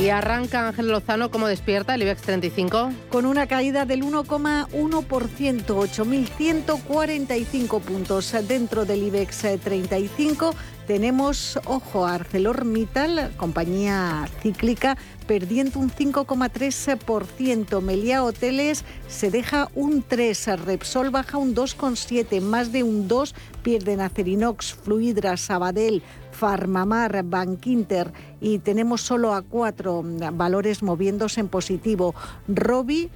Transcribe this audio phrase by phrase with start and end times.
[0.00, 2.92] Y arranca Ángel Lozano, ¿cómo despierta el IBEX 35?
[3.10, 10.54] Con una caída del 1,1%, 8.145 puntos dentro del IBEX 35.
[10.86, 17.82] Tenemos, ojo, ArcelorMittal, compañía cíclica, perdiendo un 5,3%.
[17.82, 20.64] Melia Hoteles se deja un 3%.
[20.64, 22.40] Repsol baja un 2,7%.
[22.40, 26.04] Más de un 2% pierden Acerinox, Fluidra, Sabadell,
[26.38, 32.14] Farmamar, Bankinter y tenemos solo a cuatro valores moviéndose en positivo.
[32.46, 33.10] Robi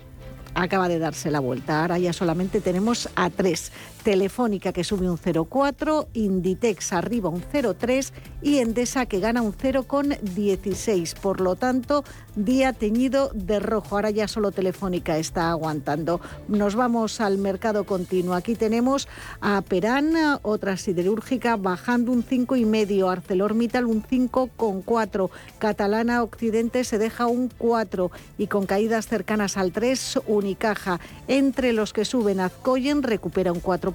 [0.54, 1.80] acaba de darse la vuelta.
[1.80, 3.72] Ahora ya solamente tenemos a tres.
[4.02, 11.14] Telefónica que sube un 0,4, Inditex arriba un 0,3 y Endesa que gana un 0,16.
[11.20, 12.02] Por lo tanto,
[12.34, 13.94] día teñido de rojo.
[13.94, 16.20] Ahora ya solo Telefónica está aguantando.
[16.48, 18.34] Nos vamos al mercado continuo.
[18.34, 19.06] Aquí tenemos
[19.40, 23.08] a Perán, otra siderúrgica, bajando un 5,5.
[23.08, 25.30] ArcelorMittal un 5,4.
[25.58, 31.00] Catalana Occidente se deja un 4 y con caídas cercanas al 3, Unicaja.
[31.28, 33.94] Entre los que suben, Azcoyen recupera un 4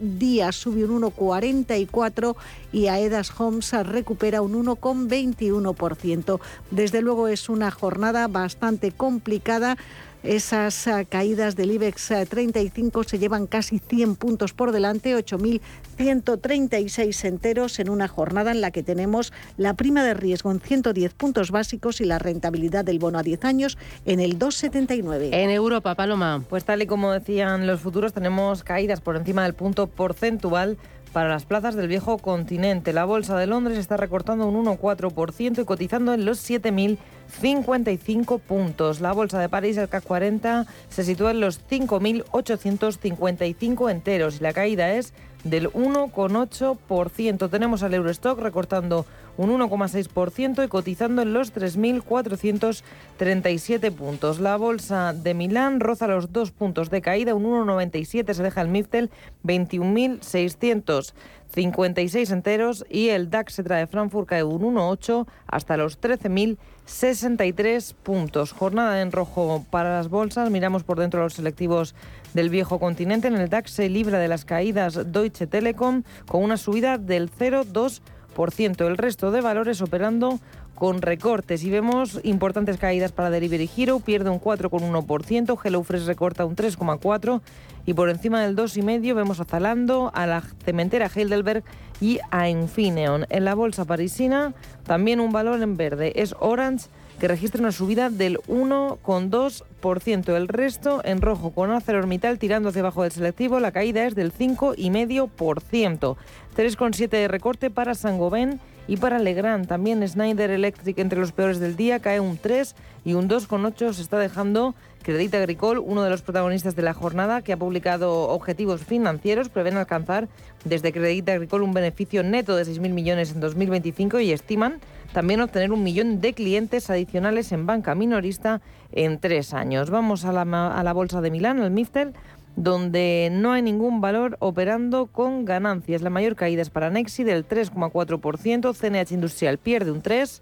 [0.00, 2.36] Díaz sube un 1,44%
[2.72, 6.40] y Aedas Homes recupera un 1,21%.
[6.70, 9.76] Desde luego es una jornada bastante complicada.
[10.22, 17.24] Esas ah, caídas del IBEX 35 ah, se llevan casi 100 puntos por delante, 8.136
[17.24, 21.50] enteros en una jornada en la que tenemos la prima de riesgo en 110 puntos
[21.50, 25.30] básicos y la rentabilidad del bono a 10 años en el 2,79.
[25.32, 26.44] En Europa, Paloma.
[26.50, 30.76] Pues tal y como decían los futuros, tenemos caídas por encima del punto porcentual
[31.12, 32.92] para las plazas del viejo continente.
[32.92, 36.98] La bolsa de Londres está recortando un 1,4% y cotizando en los 7.000
[37.30, 39.00] 55 puntos.
[39.00, 44.52] La bolsa de París, el CAC 40, se sitúa en los 5.855 enteros y la
[44.52, 47.50] caída es del 1,8%.
[47.50, 49.06] Tenemos al Eurostock recortando
[49.40, 54.38] un 1,6% y cotizando en los 3.437 puntos.
[54.38, 58.68] La bolsa de Milán roza los dos puntos de caída, un 1,97 se deja el
[58.68, 59.08] Miftel,
[59.44, 66.58] 21.656 enteros y el DAX se trae Frankfurt cae un 1,8 hasta los 13.000
[66.90, 68.52] 63 puntos.
[68.52, 70.50] Jornada en rojo para las bolsas.
[70.50, 71.94] Miramos por dentro los selectivos
[72.34, 73.28] del viejo continente.
[73.28, 78.00] En el DAX se libra de las caídas Deutsche Telekom con una subida del 0,2%.
[78.36, 80.38] El resto de valores operando
[80.74, 86.56] con recortes y vemos importantes caídas para Delivery Hero, pierde un 4,1%, HelloFresh recorta un
[86.56, 87.42] 3,4%
[87.84, 91.64] y por encima del 2,5% vemos a Zalando, a la cementera Heidelberg
[92.00, 93.26] y a Infineon.
[93.28, 94.54] En la bolsa parisina
[94.86, 96.86] también un valor en verde es Orange
[97.20, 100.36] que registra una subida del 1,2%.
[100.36, 103.60] El resto en rojo con ArcelorMittal tirando hacia abajo del selectivo.
[103.60, 106.16] La caída es del 5,5%.
[106.56, 108.58] 3,7% de recorte para Sangoven
[108.88, 109.68] y para Legrand.
[109.68, 114.00] También Schneider Electric entre los peores del día cae un 3 y un 2,8 se
[114.00, 118.82] está dejando Credit Agricole, uno de los protagonistas de la jornada, que ha publicado objetivos
[118.82, 120.28] financieros, prevén alcanzar
[120.64, 124.80] desde Credit Agricole un beneficio neto de 6.000 millones en 2025 y estiman
[125.12, 128.60] también obtener un millón de clientes adicionales en banca minorista
[128.92, 129.90] en tres años.
[129.90, 132.14] Vamos a la, a la bolsa de Milán, al Miftel
[132.56, 136.02] donde no hay ningún valor operando con ganancias.
[136.02, 140.40] La mayor caída es para Nexi del 3,4%, CNH Industrial pierde un 3%,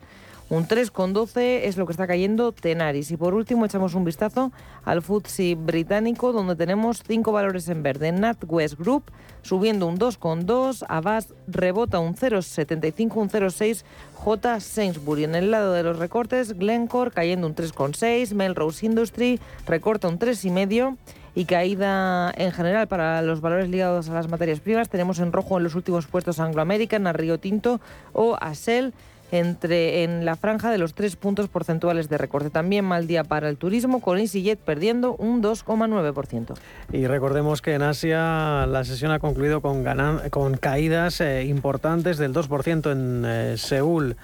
[0.50, 3.10] un 3,12 es lo que está cayendo Tenaris.
[3.10, 4.50] Y por último echamos un vistazo
[4.84, 8.12] al FTSE británico donde tenemos cinco valores en verde.
[8.12, 9.10] NatWest Group
[9.42, 14.60] subiendo un 2,2, Avast rebota un 0,75, un 0,6, J.
[14.60, 15.25] Sainsbury.
[15.25, 20.97] En el lado de los recortes, Glencore cayendo un 3,6, Melrose Industry recorta un 3,5
[21.34, 24.88] y caída en general para los valores ligados a las materias primas.
[24.88, 27.81] Tenemos en rojo en los últimos puestos Anglo American, a Tinto
[28.12, 28.93] o a Shell
[29.30, 32.50] entre, en la franja de los tres puntos porcentuales de recorte.
[32.50, 36.54] También mal día para el turismo, con EasyJet perdiendo un 2,9%.
[36.92, 39.84] Y recordemos que en Asia la sesión ha concluido con,
[40.30, 44.16] con caídas eh, importantes del 2% en eh, Seúl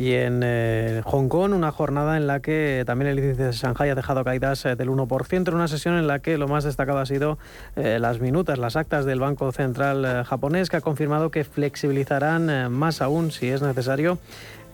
[0.00, 3.90] y en eh, Hong Kong, una jornada en la que también el índice de Shanghai
[3.90, 7.06] ha dejado caídas del 1%, en una sesión en la que lo más destacado ha
[7.06, 7.36] sido
[7.76, 13.30] las minutas, las actas del Banco Central japonés, que ha confirmado que flexibilizarán más aún,
[13.30, 14.18] si es necesario,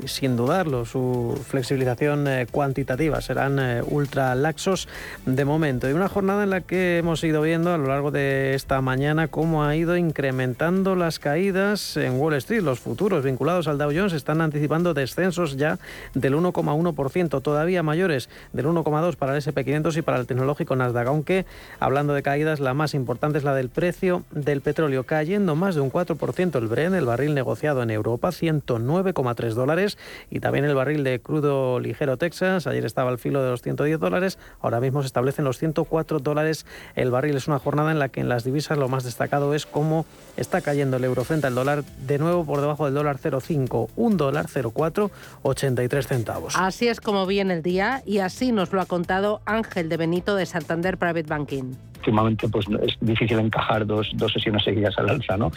[0.04, 3.20] sin dudarlo, su flexibilización eh, cuantitativa.
[3.20, 4.88] Serán eh, ultra laxos
[5.24, 5.88] de momento.
[5.88, 9.28] Y una jornada en la que hemos ido viendo a lo largo de esta mañana
[9.28, 12.62] cómo ha ido incrementando las caídas en Wall Street.
[12.62, 15.78] Los futuros vinculados al Dow Jones están anticipando descensos ya
[16.14, 21.06] del 1,1%, todavía mayores del 1,2% para el SP500 y para el tecnológico Nasdaq.
[21.08, 21.46] Aunque,
[21.80, 25.80] hablando de caídas, la más importante es la del precio del petróleo, cayendo más de
[25.80, 29.85] un 4% el Bren, el barril negociado en Europa, 109,3 dólares,
[30.30, 33.98] y también el barril de crudo ligero Texas, ayer estaba al filo de los 110
[34.00, 37.36] dólares, ahora mismo se establecen los 104 dólares el barril.
[37.36, 40.06] Es una jornada en la que en las divisas lo más destacado es cómo
[40.36, 44.16] está cayendo el euro frente al dólar, de nuevo por debajo del dólar 0,5, un
[44.16, 45.10] dólar 0,4,
[45.42, 46.54] 83 centavos.
[46.56, 50.36] Así es como viene el día y así nos lo ha contado Ángel de Benito
[50.36, 51.74] de Santander Private Banking
[52.06, 55.50] últimamente pues es difícil encajar dos, dos sesiones seguidas al alza, ¿no?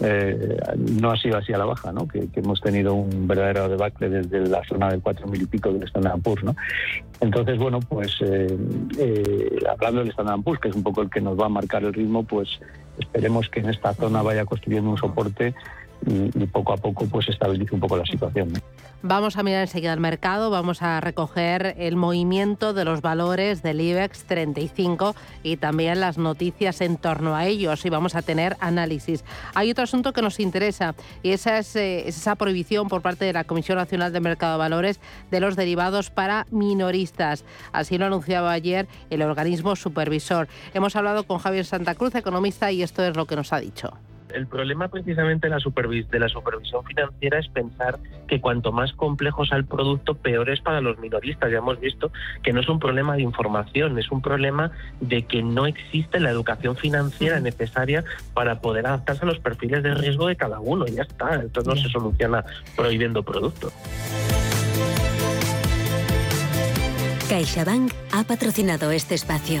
[0.00, 0.56] Eh,
[1.00, 2.06] no ha sido así a la baja, ¿no?
[2.06, 6.20] Que, hemos tenido un verdadero debacle desde la zona del 4.000 y pico del Standard
[6.20, 6.54] Poor's, ¿no?
[7.20, 8.56] Entonces, bueno, pues eh,
[8.98, 11.82] eh, hablando del Standard Poor's, que es un poco el que nos va a marcar
[11.82, 12.60] el ritmo, pues
[12.98, 15.54] esperemos que en esta zona vaya construyendo un soporte
[16.06, 18.52] y, poco a poco pues estabilice un poco la situación.
[19.02, 23.80] Vamos a mirar enseguida el mercado, vamos a recoger el movimiento de los valores del
[23.80, 29.24] IBEX 35 y también las noticias en torno a ellos y vamos a tener análisis.
[29.54, 33.32] Hay otro asunto que nos interesa y esa es, eh, esa prohibición por parte de
[33.32, 35.00] la Comisión Nacional de Mercado de Valores
[35.30, 37.44] de los derivados para minoristas.
[37.72, 40.48] Así lo anunciaba ayer el organismo supervisor.
[40.74, 43.92] Hemos hablado con Javier Santa Cruz, economista, y esto es lo que nos ha dicho
[44.34, 49.44] el problema precisamente de la, de la supervisión financiera es pensar que cuanto más complejo
[49.44, 51.50] sea el producto, peor es para los minoristas.
[51.50, 52.10] Ya hemos visto
[52.42, 54.70] que no es un problema de información, es un problema
[55.00, 59.94] de que no existe la educación financiera necesaria para poder adaptarse a los perfiles de
[59.94, 60.86] riesgo de cada uno.
[60.86, 62.44] Y ya está, entonces no se soluciona
[62.76, 63.72] prohibiendo productos.
[67.28, 69.60] CaixaBank ha patrocinado este espacio.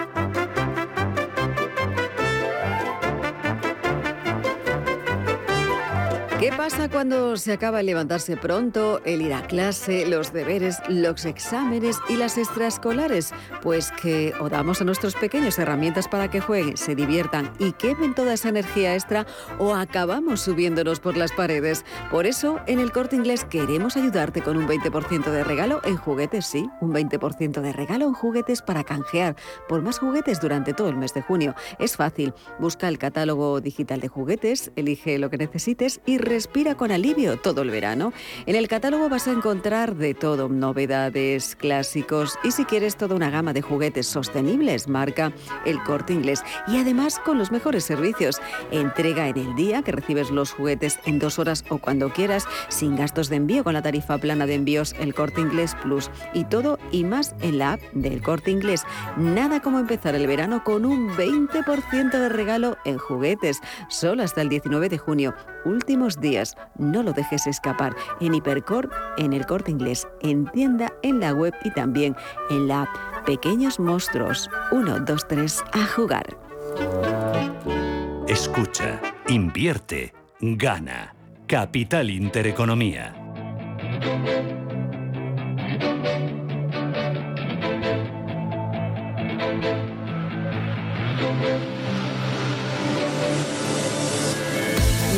[6.81, 11.97] Pasa cuando se acaba el levantarse pronto, el ir a clase, los deberes, los exámenes
[12.09, 13.33] y las extraescolares?
[13.61, 18.15] Pues que o damos a nuestros pequeños herramientas para que jueguen, se diviertan y quemen
[18.15, 19.27] toda esa energía extra
[19.59, 21.85] o acabamos subiéndonos por las paredes.
[22.09, 26.47] Por eso, en el corte inglés queremos ayudarte con un 20% de regalo en juguetes,
[26.47, 29.35] sí, un 20% de regalo en juguetes para canjear
[29.67, 31.53] por más juguetes durante todo el mes de junio.
[31.77, 36.91] Es fácil, busca el catálogo digital de juguetes, elige lo que necesites y respira con
[36.91, 38.13] alivio todo el verano.
[38.45, 43.29] En el catálogo vas a encontrar de todo, novedades, clásicos y si quieres toda una
[43.29, 45.31] gama de juguetes sostenibles, marca
[45.65, 46.43] el corte inglés.
[46.67, 48.41] Y además con los mejores servicios.
[48.71, 52.95] Entrega en el día que recibes los juguetes en dos horas o cuando quieras, sin
[52.95, 56.09] gastos de envío con la tarifa plana de envíos el corte inglés plus.
[56.33, 58.83] Y todo y más en la app del corte inglés.
[59.17, 63.59] Nada como empezar el verano con un 20% de regalo en juguetes.
[63.89, 65.33] Solo hasta el 19 de junio.
[65.65, 66.55] Últimos días.
[66.77, 71.53] No lo dejes escapar en Hipercor, en el corte inglés, en tienda, en la web
[71.63, 72.15] y también
[72.49, 73.25] en la app.
[73.25, 74.49] Pequeños monstruos.
[74.71, 76.37] 1, 2, 3, a jugar.
[78.27, 81.15] Escucha, invierte, gana.
[81.47, 83.13] Capital Intereconomía.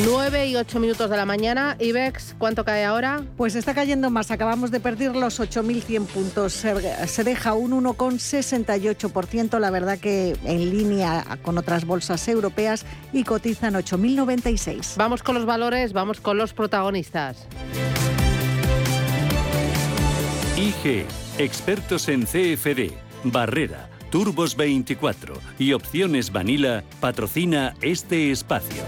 [0.06, 1.78] 9 y 8 minutos de la mañana.
[1.80, 3.24] IBEX, ¿cuánto cae ahora?
[3.38, 4.32] Pues está cayendo más.
[4.32, 6.54] Acabamos de perder los 8.100 puntos.
[6.54, 9.60] Se deja un 1,68%.
[9.60, 14.98] La verdad que en línea con otras bolsas europeas y cotizan 8.096.
[14.98, 17.48] Vamos con los valores, vamos con los protagonistas.
[20.58, 21.06] IG,
[21.38, 22.92] expertos en CFD,
[23.24, 28.84] Barrera, Turbos 24 y Opciones Vanilla patrocina este espacio.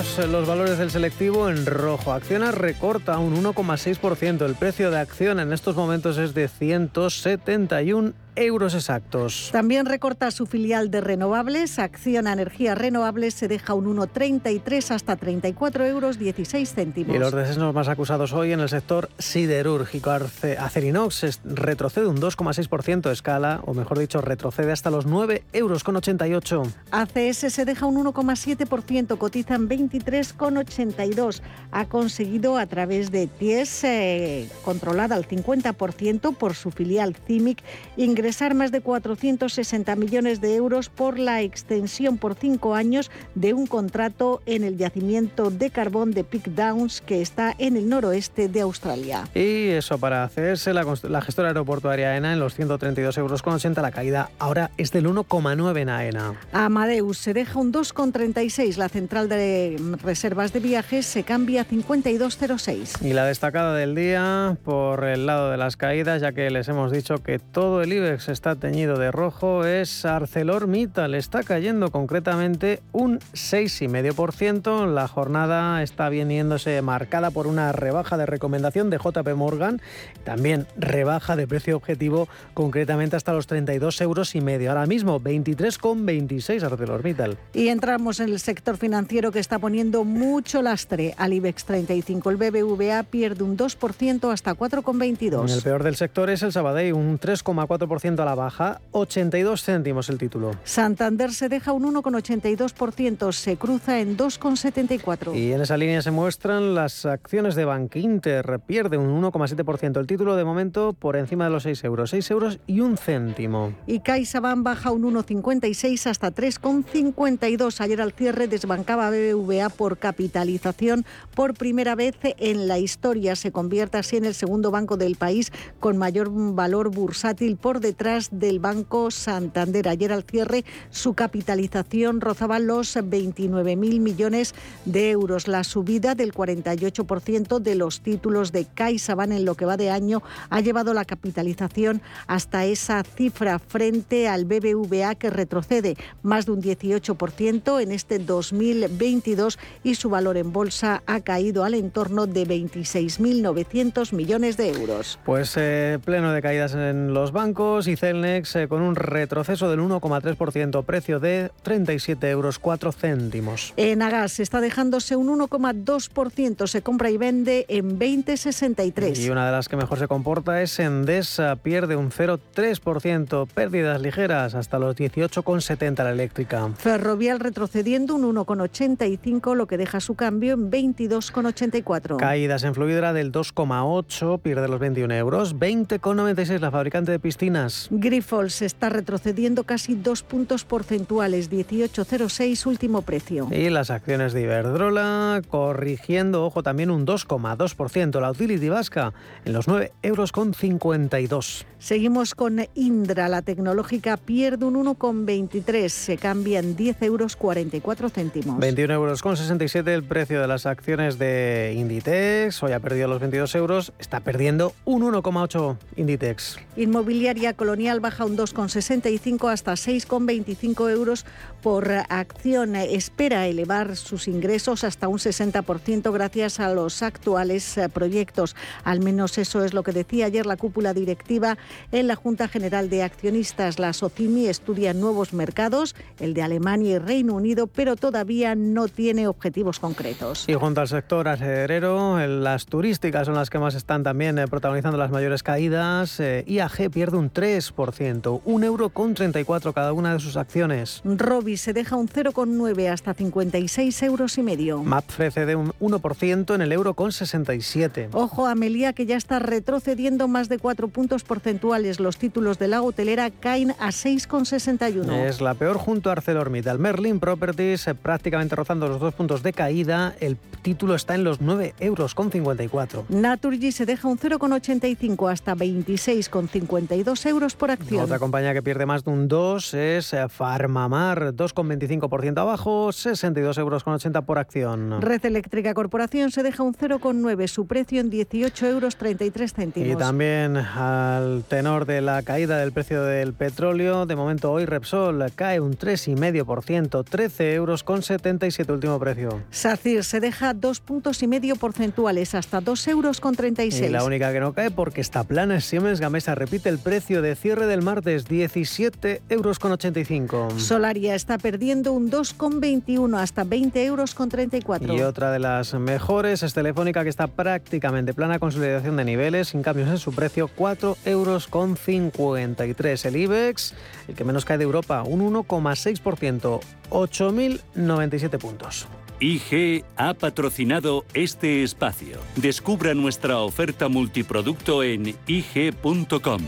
[0.00, 2.14] Los valores del selectivo en rojo.
[2.14, 4.46] Acciona recorta un 1,6%.
[4.46, 9.50] El precio de acción en estos momentos es de 171 euros exactos.
[9.52, 15.84] También recorta su filial de renovables, Acciona Energías Renovables, se deja un 1,33 hasta 34
[15.86, 17.16] euros 16 céntimos.
[17.16, 20.10] Y los descensos más acusados hoy en el sector siderúrgico.
[20.10, 26.62] Acerinox retrocede un 2,6% escala, o mejor dicho, retrocede hasta los 9 euros con 88.
[26.90, 31.42] ACS se deja un 1,7%, cotiza en 23,82.
[31.72, 37.62] Ha conseguido a través de TIES, eh, controlada al 50% por su filial CIMIC,
[37.96, 38.19] ingresar
[38.54, 44.42] más de 460 millones de euros por la extensión por cinco años de un contrato
[44.46, 49.24] en el yacimiento de carbón de Peak Downs que está en el noroeste de Australia.
[49.34, 53.80] Y eso para hacerse la, la gestora aeroportuaria AENA en los 132 euros con 80,
[53.82, 56.34] la caída ahora es del 1,9 en AENA.
[56.52, 63.04] Amadeus se deja un 2,36, la central de reservas de viajes se cambia a 52,06.
[63.04, 66.92] Y la destacada del día por el lado de las caídas, ya que les hemos
[66.92, 73.20] dicho que todo el IBEX está teñido de rojo, es ArcelorMittal, está cayendo concretamente un
[73.20, 74.92] 6,5%.
[74.92, 79.80] La jornada está viniéndose marcada por una rebaja de recomendación de JP Morgan,
[80.24, 84.70] también rebaja de precio objetivo concretamente hasta los 32 euros y medio.
[84.70, 87.38] Ahora mismo 23,26 ArcelorMittal.
[87.54, 92.30] Y entramos en el sector financiero que está poniendo mucho lastre al IBEX 35.
[92.30, 95.54] El BBVA pierde un 2% hasta 4,22.
[95.54, 100.16] El peor del sector es el Sabadell, un 3,4% a la baja, 82 céntimos el
[100.16, 100.52] título.
[100.64, 105.36] Santander se deja un 1,82%, se cruza en 2,74.
[105.36, 110.00] Y en esa línea se muestran las acciones de Bank Inter, pierde un 1,7%.
[110.00, 113.74] El título de momento por encima de los 6 euros, 6 euros y un céntimo.
[113.86, 117.80] Y CaixaBank baja un 1,56 hasta 3,52.
[117.80, 121.04] Ayer al cierre desbancaba BBVA por capitalización
[121.34, 123.36] por primera vez en la historia.
[123.36, 127.89] Se convierte así en el segundo banco del país con mayor valor bursátil por detrás
[128.30, 129.88] del Banco Santander.
[129.88, 134.54] Ayer al cierre su capitalización rozaba los 29.000 millones
[134.84, 135.48] de euros.
[135.48, 140.22] La subida del 48% de los títulos de CaixaBank en lo que va de año
[140.50, 146.62] ha llevado la capitalización hasta esa cifra frente al BBVA que retrocede más de un
[146.62, 154.12] 18% en este 2022 y su valor en bolsa ha caído al entorno de 26.900
[154.12, 155.18] millones de euros.
[155.24, 159.80] Pues eh, pleno de caídas en los bancos y Celnex eh, con un retroceso del
[159.80, 163.72] 1,3%, precio de 37 euros 4 céntimos.
[163.76, 169.18] En Agas está dejándose un 1,2%, se compra y vende en 20,63.
[169.18, 174.54] Y una de las que mejor se comporta es Endesa, pierde un 0,3%, pérdidas ligeras
[174.54, 176.70] hasta los 18,70 la eléctrica.
[176.76, 182.16] Ferrovial retrocediendo un 1,85, lo que deja su cambio en 22,84.
[182.16, 187.69] Caídas en Fluidra del 2,8, pierde los 21 euros, 20,96 la fabricante de piscinas.
[187.90, 193.48] Grifols está retrocediendo casi dos puntos porcentuales, 18,06 último precio.
[193.50, 198.20] Y las acciones de Iberdrola corrigiendo, ojo, también un 2,2%.
[198.20, 199.12] La utility vasca
[199.44, 201.66] en los 9 euros con 52.
[201.80, 208.58] Seguimos con Indra, la tecnológica pierde un 1,23, se cambia en 10 euros 44 céntimos.
[208.58, 213.18] 21 euros con 67 el precio de las acciones de Inditex, hoy ha perdido los
[213.18, 216.58] 22 euros, está perdiendo un 1,8 Inditex.
[216.76, 221.24] Inmobiliaria Colonial baja un 2,65 hasta 6,25 euros
[221.62, 222.76] por acción.
[222.76, 228.54] Espera elevar sus ingresos hasta un 60% gracias a los actuales eh, proyectos.
[228.84, 231.56] Al menos eso es lo que decía ayer la cúpula directiva
[231.92, 233.78] en la Junta General de Accionistas.
[233.78, 239.26] La SOCIMI estudia nuevos mercados, el de Alemania y Reino Unido, pero todavía no tiene
[239.26, 240.44] objetivos concretos.
[240.48, 244.98] Y junto al sector acelerero, las turísticas son las que más están también eh, protagonizando
[244.98, 246.20] las mayores caídas.
[246.20, 251.02] Eh, IAG pierde un 3%, un euro con 34 cada una de sus acciones.
[251.04, 254.82] Robi se deja un 0,9 hasta 56 euros y medio.
[254.82, 258.10] MAPFRE cede un 1% en el euro con 67.
[258.12, 261.59] Ojo a Melia que ya está retrocediendo más de 4 puntos porcentuales.
[261.62, 265.12] Los títulos de la hotelera caen a 6,61.
[265.26, 266.78] Es la peor junto a ArcelorMittal.
[266.78, 270.14] Merlin Properties eh, prácticamente rozando los dos puntos de caída.
[270.20, 273.04] El título está en los 9 euros con 54.
[273.10, 278.04] Naturgy se deja un 0,85 hasta 26,52 euros por acción.
[278.04, 283.84] Otra compañía que pierde más de un 2 es eh, Farmamar, 2,25% abajo, 62 euros
[283.84, 285.02] con 80 por acción.
[285.02, 289.88] Red Eléctrica Corporación se deja un 0,9, su precio en 18 euros 33 céntimos.
[289.88, 295.32] Y también al tenor de la caída del precio del petróleo, de momento hoy Repsol
[295.34, 299.42] cae un 3,5%, 13 euros con 77 último precio.
[299.50, 303.90] SACIR se deja dos puntos y medio porcentuales hasta 2 euros con 36.
[303.90, 307.20] Y la única que no cae porque está plana es Siemens Gamesa, repite el precio
[307.20, 310.62] de cierre del martes, 17,85 euros.
[310.62, 314.94] Solaria está perdiendo un 2,21 hasta 20 euros con 34.
[314.94, 319.62] Y otra de las mejores es Telefónica, que está prácticamente plana consolidación de niveles, sin
[319.62, 323.04] cambios en su precio, 4 euros con 53.
[323.04, 323.74] El IBEX,
[324.08, 328.88] el que menos cae de Europa, un 1,6%, 8.097 puntos.
[329.20, 332.18] IG ha patrocinado este espacio.
[332.36, 336.40] Descubra nuestra oferta multiproducto en IG.com.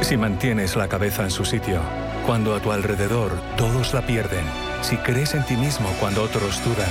[0.00, 1.80] Si mantienes la cabeza en su sitio,
[2.26, 4.44] cuando a tu alrededor todos la pierden,
[4.82, 6.90] si crees en ti mismo cuando otros dudan,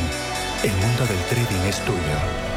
[0.64, 2.57] el mundo del trading es tuyo.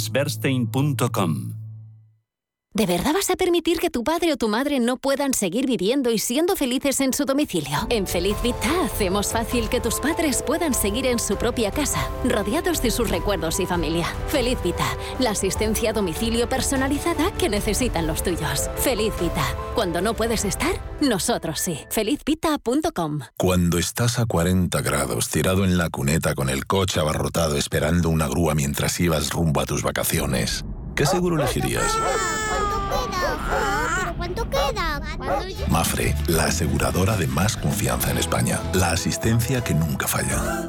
[0.00, 1.59] allianceberstein.com.
[2.72, 6.12] ¿De verdad vas a permitir que tu padre o tu madre no puedan seguir viviendo
[6.12, 7.76] y siendo felices en su domicilio?
[7.88, 12.80] En Feliz Vita hacemos fácil que tus padres puedan seguir en su propia casa, rodeados
[12.80, 14.06] de sus recuerdos y familia.
[14.28, 14.86] Feliz Vita,
[15.18, 18.70] la asistencia a domicilio personalizada que necesitan los tuyos.
[18.76, 21.80] Feliz Vita, cuando no puedes estar, nosotros sí.
[21.90, 23.20] Felizvita.com.
[23.36, 28.28] Cuando estás a 40 grados tirado en la cuneta con el coche abarrotado esperando una
[28.28, 30.64] grúa mientras ibas rumbo a tus vacaciones,
[31.00, 31.96] ¿qué seguro elegirías?
[34.18, 35.00] ¿Cuánto queda?
[35.68, 38.60] Mafre, la aseguradora de más confianza en España.
[38.74, 40.68] La asistencia que nunca falla.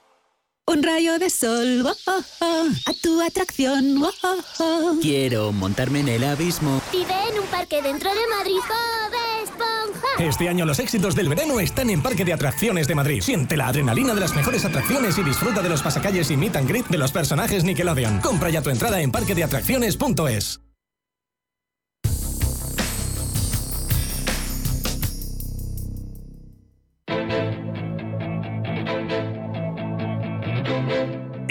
[0.67, 4.01] Un rayo de sol, oh, oh, oh, a tu atracción.
[4.01, 4.97] oh, oh, oh.
[5.01, 6.81] Quiero montarme en el abismo.
[6.91, 10.07] Vive en un parque dentro de Madrid, Bob Esponja.
[10.23, 13.21] Este año los éxitos del verano están en Parque de Atracciones de Madrid.
[13.21, 16.69] Siente la adrenalina de las mejores atracciones y disfruta de los pasacalles y meet and
[16.69, 18.21] greet de los personajes Nickelodeon.
[18.21, 20.61] Compra ya tu entrada en parquedeatracciones.es.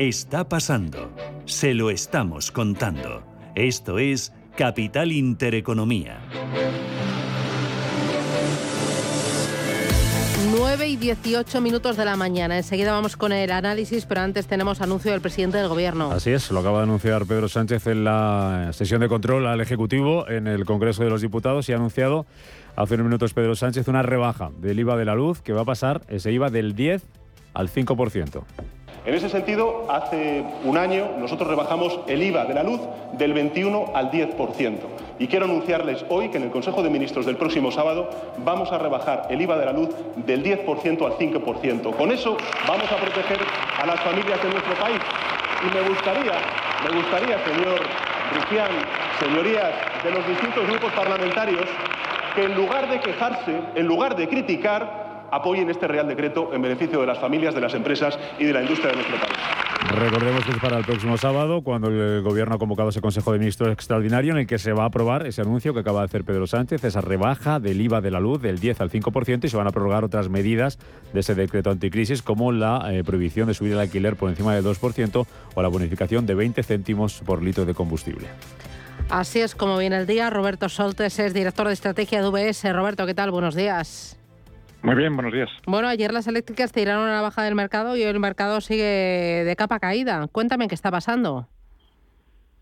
[0.00, 1.10] Está pasando.
[1.44, 3.22] Se lo estamos contando.
[3.54, 6.20] Esto es Capital Intereconomía.
[10.56, 12.56] 9 y 18 minutos de la mañana.
[12.56, 16.10] Enseguida vamos con el análisis, pero antes tenemos anuncio del presidente del Gobierno.
[16.10, 20.26] Así es, lo acaba de anunciar Pedro Sánchez en la sesión de control al Ejecutivo
[20.30, 22.24] en el Congreso de los Diputados y ha anunciado
[22.74, 25.66] hace unos minutos Pedro Sánchez una rebaja del IVA de la luz que va a
[25.66, 27.02] pasar ese IVA del 10
[27.52, 28.44] al 5%.
[29.06, 32.80] En ese sentido, hace un año nosotros rebajamos el IVA de la luz
[33.12, 34.76] del 21 al 10%.
[35.18, 38.10] Y quiero anunciarles hoy que en el Consejo de Ministros del próximo sábado
[38.44, 41.96] vamos a rebajar el IVA de la luz del 10% al 5%.
[41.96, 42.36] Con eso
[42.68, 43.38] vamos a proteger
[43.80, 45.00] a las familias de nuestro país.
[45.62, 46.32] Y me gustaría,
[46.84, 47.80] me gustaría, señor
[48.34, 48.70] Rufián,
[49.18, 49.72] señorías
[50.04, 51.64] de los distintos grupos parlamentarios,
[52.34, 57.00] que en lugar de quejarse, en lugar de criticar, apoyen este Real Decreto en beneficio
[57.00, 59.60] de las familias, de las empresas y de la industria de nuestro país.
[59.90, 63.40] Recordemos que es para el próximo sábado, cuando el Gobierno ha convocado ese Consejo de
[63.40, 66.22] Ministros extraordinario en el que se va a aprobar ese anuncio que acaba de hacer
[66.22, 69.56] Pedro Sánchez, esa rebaja del IVA de la luz del 10 al 5% y se
[69.56, 70.78] van a prorrogar otras medidas
[71.12, 74.64] de ese decreto anticrisis como la eh, prohibición de subir el alquiler por encima del
[74.64, 78.28] 2% o la bonificación de 20 céntimos por litro de combustible.
[79.08, 80.30] Así es como viene el día.
[80.30, 82.72] Roberto Soltes es director de estrategia de UBS.
[82.72, 83.32] Roberto, ¿qué tal?
[83.32, 84.19] Buenos días.
[84.82, 85.50] Muy bien, buenos días.
[85.66, 89.44] Bueno, ayer las eléctricas tiraron a la baja del mercado y hoy el mercado sigue
[89.44, 90.26] de capa caída.
[90.32, 91.46] Cuéntame qué está pasando.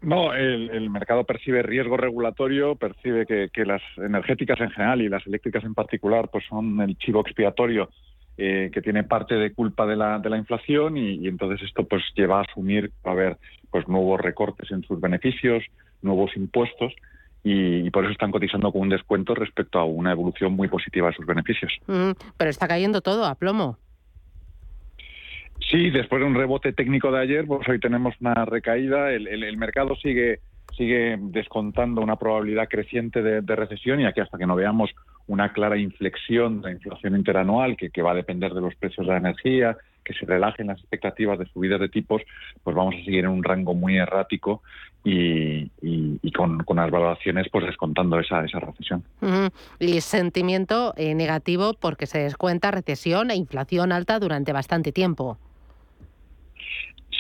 [0.01, 5.65] No, el, mercado percibe riesgo regulatorio, percibe que, las energéticas en general y las eléctricas
[5.65, 7.91] en particular pues son el chivo expiatorio
[8.37, 12.05] eh, que tiene parte de culpa de la, de la inflación y, entonces esto pues
[12.15, 13.39] lleva a asumir a haber
[13.73, 15.65] pues nuevos recortes en sus beneficios,
[16.01, 16.95] nuevos impuestos
[17.45, 21.15] y, por eso están cotizando con un descuento respecto a una evolución muy positiva de
[21.15, 21.73] sus beneficios.
[22.37, 23.79] pero está cayendo todo a plomo.
[25.71, 29.13] Sí, después de un rebote técnico de ayer, pues hoy tenemos una recaída.
[29.13, 30.41] El, mercado sigue
[30.77, 34.91] sigue descontando una probabilidad creciente de, recesión y aquí hasta que no veamos
[35.27, 39.07] una clara inflexión de la inflación interanual que, que va a depender de los precios
[39.07, 39.77] de la energía,
[40.09, 42.23] que se relajen las expectativas de subidas de tipos,
[42.65, 44.63] pues vamos a seguir en un rango muy errático
[45.05, 45.71] y,
[46.33, 49.05] con, las valoraciones pues descontando esa, esa recesión.
[49.79, 55.39] Y sentimiento eh, negativo porque se descuenta recesión e inflación alta durante bastante tiempo.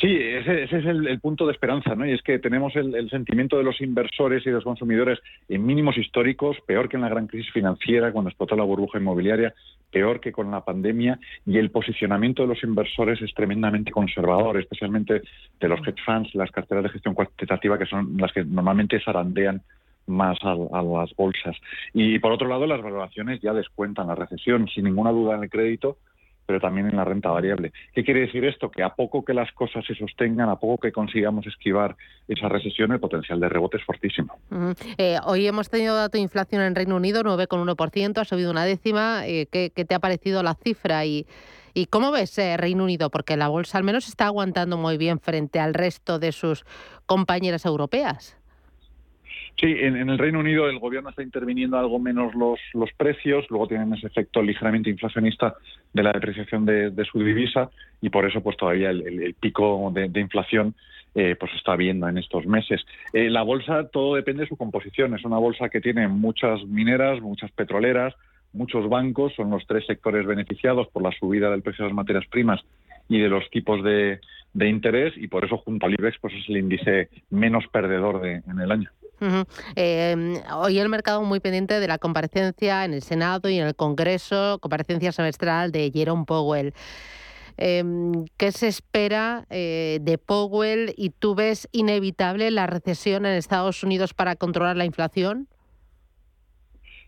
[0.00, 2.06] Sí, ese, es el, punto de esperanza, ¿no?
[2.06, 5.98] Y es que tenemos el, sentimiento de los inversores y de los consumidores en mínimos
[5.98, 9.54] históricos, peor que en la gran crisis financiera cuando explotó la burbuja inmobiliaria,
[9.90, 15.22] peor que con la pandemia, y el posicionamiento de los inversores es tremendamente conservador, especialmente
[15.58, 19.62] de los hedge funds, las carteras de gestión cuantitativa, que son las que normalmente zarandean
[20.06, 21.56] más a, a, las bolsas.
[21.92, 25.50] Y por otro lado, las valoraciones ya descuentan la recesión, sin ninguna duda en el
[25.50, 25.98] crédito,
[26.48, 27.74] pero también en la renta variable.
[27.92, 28.70] ¿Qué quiere decir esto?
[28.70, 31.94] Que a poco que las cosas se sostengan, a poco que consigamos esquivar
[32.26, 34.34] esa recesión, el potencial de rebote es fortísimo.
[34.96, 39.26] Eh, hoy hemos tenido dato de inflación en Reino Unido, 9,1%, ha subido una décima.
[39.26, 41.04] Eh, ¿qué, te ha parecido la cifra?
[41.04, 41.26] Y,
[41.74, 43.10] ¿Y cómo ves eh, Reino Unido?
[43.10, 46.64] Porque la bolsa al menos está aguantando muy bien frente al resto de sus
[47.04, 48.38] compañeras europeas.
[49.60, 53.66] Sí, en, el Reino Unido el gobierno está interviniendo algo menos los, los precios, luego
[53.66, 55.56] tienen ese efecto ligeramente inflacionista
[55.92, 57.68] de la depreciación de, su divisa
[58.00, 60.76] y por eso pues todavía el, pico de, inflación
[61.16, 62.86] eh, pues está viendo en estos meses.
[63.12, 67.20] Eh, la bolsa todo depende de su composición, es una bolsa que tiene muchas mineras,
[67.20, 68.14] muchas petroleras,
[68.52, 72.26] muchos bancos, son los tres sectores beneficiados por la subida del precio de las materias
[72.30, 72.60] primas
[73.08, 74.20] y de los tipos de,
[74.54, 78.60] interés y por eso junto al IBEX pues es el índice menos perdedor de, en
[78.60, 78.90] el año.
[79.74, 83.74] Em, hoy el mercado muy pendiente de la comparecencia en el Senado y en el
[83.74, 86.74] Congreso, comparecencia semestral de Jerome Powell.
[87.56, 93.82] Em, ¿Qué se espera eh, de Powell y tú ves inevitable la recesión en Estados
[93.82, 95.48] Unidos para controlar la inflación?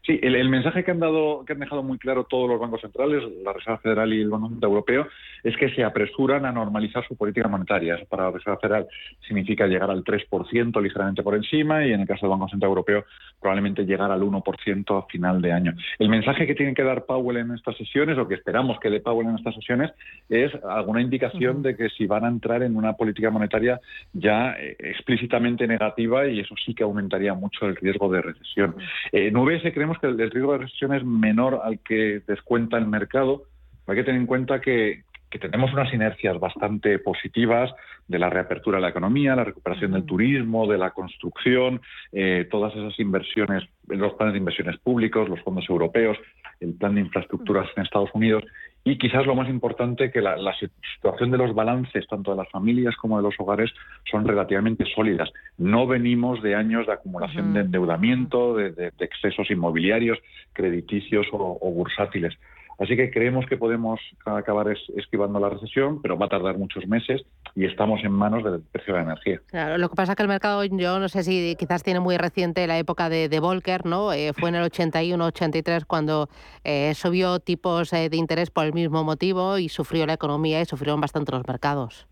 [0.02, 3.22] Sí, el, mensaje que han dado, que han dejado muy claro todos los bancos centrales,
[3.44, 5.08] la Reserva Federal y el Banco Central Europeo,
[5.44, 7.96] es que se apresuran a normalizar su política monetaria.
[7.96, 8.86] Eso para la Reserva Federal
[9.26, 13.04] significa llegar al 3% ligeramente por encima y en el caso del Banco Central Europeo
[13.40, 15.74] probablemente llegar al 1% a final de año.
[15.98, 19.00] El mensaje que tiene que dar Powell en estas sesiones, o que esperamos que dé
[19.00, 19.90] Powell en estas sesiones,
[20.28, 23.80] es alguna indicación de que si van a entrar en una política monetaria
[24.12, 28.76] ya eh, explícitamente negativa y eso sí que aumentaría mucho el riesgo de recesión.
[29.12, 33.44] En UBS creemos que el riesgo de recesión es menor al que descuenta el mercado.
[33.86, 37.70] Hay que tener en cuenta que, que tenemos unas inercias bastante positivas
[38.08, 41.80] de la reapertura de la economía, la recuperación del turismo, de la construcción,
[42.12, 46.18] eh, todas esas inversiones, los planes de inversiones públicos, los fondos europeos,
[46.58, 48.44] el plan de infraestructuras en Estados Unidos
[48.84, 50.36] y quizás lo más importante que la,
[50.94, 53.70] situación de los balances tanto de las familias como de los hogares
[54.10, 55.30] son relativamente sólidas.
[55.58, 60.18] No venimos de años de acumulación de endeudamiento, de, excesos inmobiliarios,
[60.52, 62.36] crediticios o bursátiles.
[62.80, 67.22] Así que creemos que podemos acabar esquivando la recesión, pero va a tardar muchos meses
[67.54, 69.40] y estamos en manos del precio de la energía.
[69.48, 72.16] Claro, lo que pasa es que el mercado, yo no sé si quizás tiene muy
[72.16, 74.14] reciente la época de, Volcker, ¿no?
[74.14, 76.30] Eh, fue en el 81-83 cuando
[76.64, 80.64] eh, subió tipos eh, de interés por el mismo motivo y sufrió la economía y
[80.64, 82.06] sufrieron bastante los mercados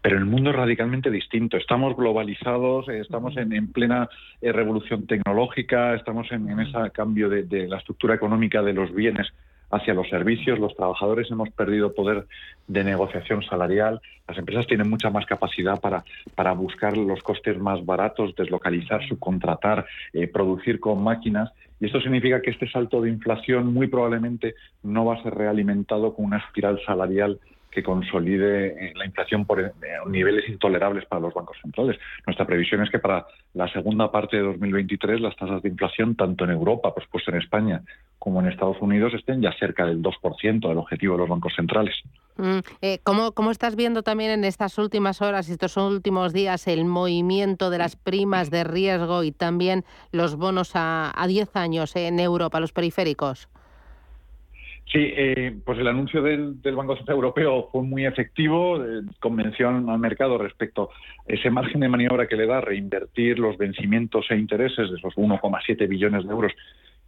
[0.00, 1.56] pero el mundo es radicalmente distinto.
[1.56, 4.08] Estamos globalizados, eh, estamos en, plena
[4.40, 9.32] eh, revolución tecnológica, estamos en, ese cambio de, la estructura económica de los bienes
[9.70, 10.58] hacia los servicios.
[10.58, 12.26] Los trabajadores hemos perdido poder
[12.66, 14.00] de negociación salarial.
[14.28, 19.86] Las empresas tienen mucha más capacidad para, para buscar los costes más baratos, deslocalizar, subcontratar,
[20.12, 21.50] eh, producir con máquinas.
[21.80, 26.14] Y esto significa que este salto de inflación muy probablemente no va a ser realimentado
[26.14, 27.40] con una espiral salarial
[27.72, 29.72] que consolide eh, la inflación por eh,
[30.06, 31.98] niveles intolerables para los bancos centrales.
[32.26, 36.44] Nuestra previsión es que para la segunda parte de 2023 las tasas de inflación, tanto
[36.44, 37.82] en Europa, por supuesto en España,
[38.18, 41.96] como en Estados Unidos, estén ya cerca del 2% del objetivo de los bancos centrales.
[42.36, 46.84] Mm, eh, ¿cómo, ¿cómo, estás viendo también en estas últimas horas, estos últimos días, el
[46.84, 52.20] movimiento de las primas de riesgo y también los bonos a, a 10 años en
[52.20, 53.48] Europa, los periféricos?
[54.92, 59.98] Sí, eh, pues el anuncio del, Banco Central Europeo fue muy efectivo, eh, convenció al
[59.98, 64.90] mercado respecto a ese margen de maniobra que le da reinvertir los vencimientos e intereses
[64.90, 66.52] de esos 1,7 billones de euros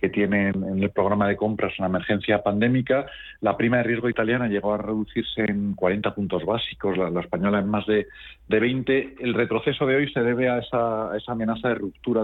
[0.04, 3.06] que tiene en el programa de compras una emergencia pandémica.
[3.40, 7.68] La prima de riesgo italiana llegó a reducirse en 40 puntos básicos, la, española en
[7.68, 8.06] más de,
[8.48, 9.16] de, 20.
[9.20, 12.22] El retroceso de hoy se debe a esa, amenaza de ruptura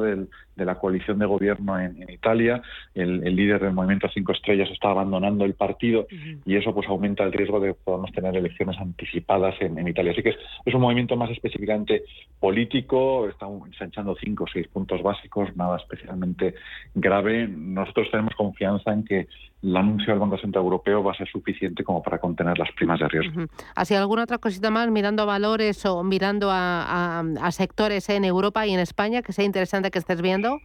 [0.60, 2.62] de la coalición de gobierno en, Italia.
[2.94, 6.06] El, líder del movimiento Cinco Estrellas está abandonando el partido
[6.44, 10.12] y eso pues aumenta el riesgo de que podamos tener elecciones anticipadas en, Italia.
[10.12, 12.04] Así que es, un movimiento más específicamente
[12.38, 16.54] político, está ensanchando cinco o seis puntos básicos, nada especialmente
[16.94, 19.28] grave nosotros tenemos confianza en que
[19.62, 22.98] el anuncio del Banco Central Europeo va a ser suficiente como para contener las primas
[23.00, 23.44] de riesgo.
[23.74, 28.72] ¿Así alguna otra cosita más mirando a valores o mirando a, sectores en Europa y
[28.72, 30.60] en España que sea interesante que estés viendo?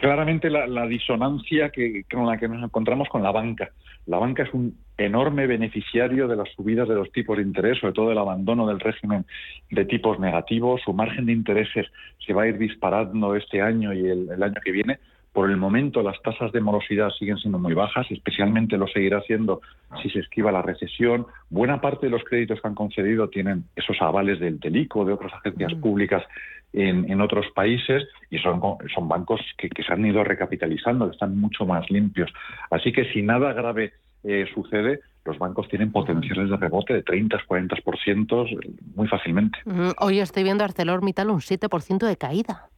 [0.00, 3.70] Claramente la, disonancia que, con la que nos encontramos con la banca.
[4.06, 7.92] La banca es un enorme beneficiario de las subidas de los tipos de interés, sobre
[7.92, 9.26] todo el abandono del régimen
[9.70, 10.80] de tipos negativos.
[10.84, 11.86] Su margen de intereses
[12.26, 14.98] se va a ir disparando este año y el, año que viene.
[15.38, 19.60] Por el momento las tasas de morosidad siguen siendo muy bajas, especialmente lo seguirá siendo
[20.02, 21.28] si se esquiva la recesión.
[21.48, 25.32] Buena parte de los créditos que han concedido tienen esos avales del TELICO, de otras
[25.34, 25.80] agencias mm.
[25.80, 26.24] públicas
[26.72, 28.60] en, otros países y son,
[28.92, 32.32] son bancos que, que se han ido recapitalizando, que están mucho más limpios.
[32.72, 33.92] Así que si nada grave
[34.24, 39.60] eh, sucede, los bancos tienen potenciales de rebote de 30, 40% muy fácilmente.
[40.00, 42.70] Hoy estoy viendo ArcelorMittal un 7% de caída.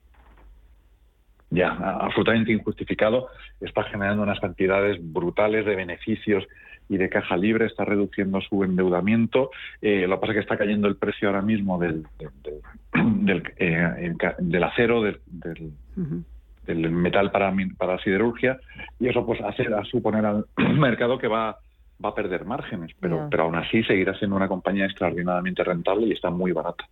[1.51, 3.29] Ya, absolutamente injustificado.
[3.61, 6.47] Está generando unas cantidades brutales de beneficios
[6.89, 9.51] y de caja libre, está reduciendo su endeudamiento.
[9.81, 12.05] Eh, lo que pasa es que está cayendo el precio ahora mismo del,
[12.93, 15.21] del, eh, del acero, del,
[16.67, 18.59] del metal para, para siderurgia,
[18.99, 20.45] y eso pues hace a suponer al
[20.79, 21.59] mercado que va,
[22.05, 26.13] va a perder márgenes, pero, pero aún así seguirá siendo una compañía extraordinariamente rentable y
[26.13, 26.85] está muy barata.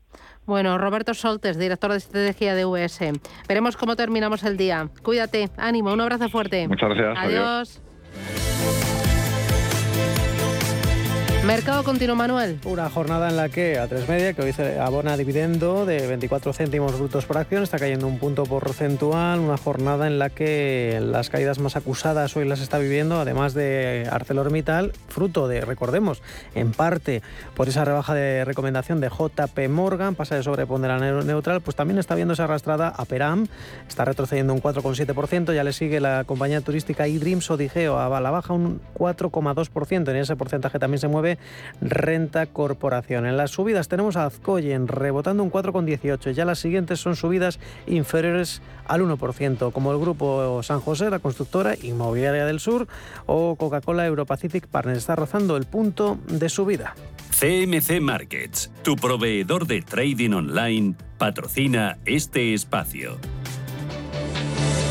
[0.47, 3.01] Bueno, Roberto Soltes, director de estrategia de US.
[3.47, 4.89] Veremos cómo terminamos el día.
[5.03, 6.69] Cuídate, ánimo, un abrazo fuerte.
[6.69, 7.19] Muchas gracias.
[7.19, 7.83] adiós.
[11.49, 12.61] Mercado continuo, Manuel.
[12.67, 16.53] Una jornada en la que a tres media, que hoy se abona dividendo de 24
[16.53, 19.41] céntimos brutos por acción, está cayendo un punto porcentual.
[19.41, 24.07] Una jornada en la que las caídas más acusadas hoy las está viviendo, además de
[24.13, 26.23] ArcelorMittal, fruto de, recordemos,
[26.55, 27.23] en parte
[27.55, 32.15] por esa rebaja de recomendación de JP Morgan, pasa de sobreponderar neutral, pues también está
[32.15, 33.47] viendo esa arrastrada a Peram,
[33.89, 38.31] está retrocediendo un 4,7%, ya le sigue la compañía turística iDreams o Digeo a la
[38.31, 41.38] baja un 4,2%, en ese porcentaje también se mueve
[41.81, 43.27] Renta Corporación.
[43.27, 46.33] En las subidas tenemos a Azcoyen rebotando un 4,18.
[46.33, 51.75] Ya las siguientes son subidas inferiores al 1%, como el grupo San José, la constructora
[51.81, 52.89] inmobiliaria del sur,
[53.27, 54.99] o Coca-Cola Europacific Partners.
[54.99, 56.95] Está rozando el punto de subida.
[57.39, 63.19] CMC Markets, tu proveedor de trading online, patrocina este espacio.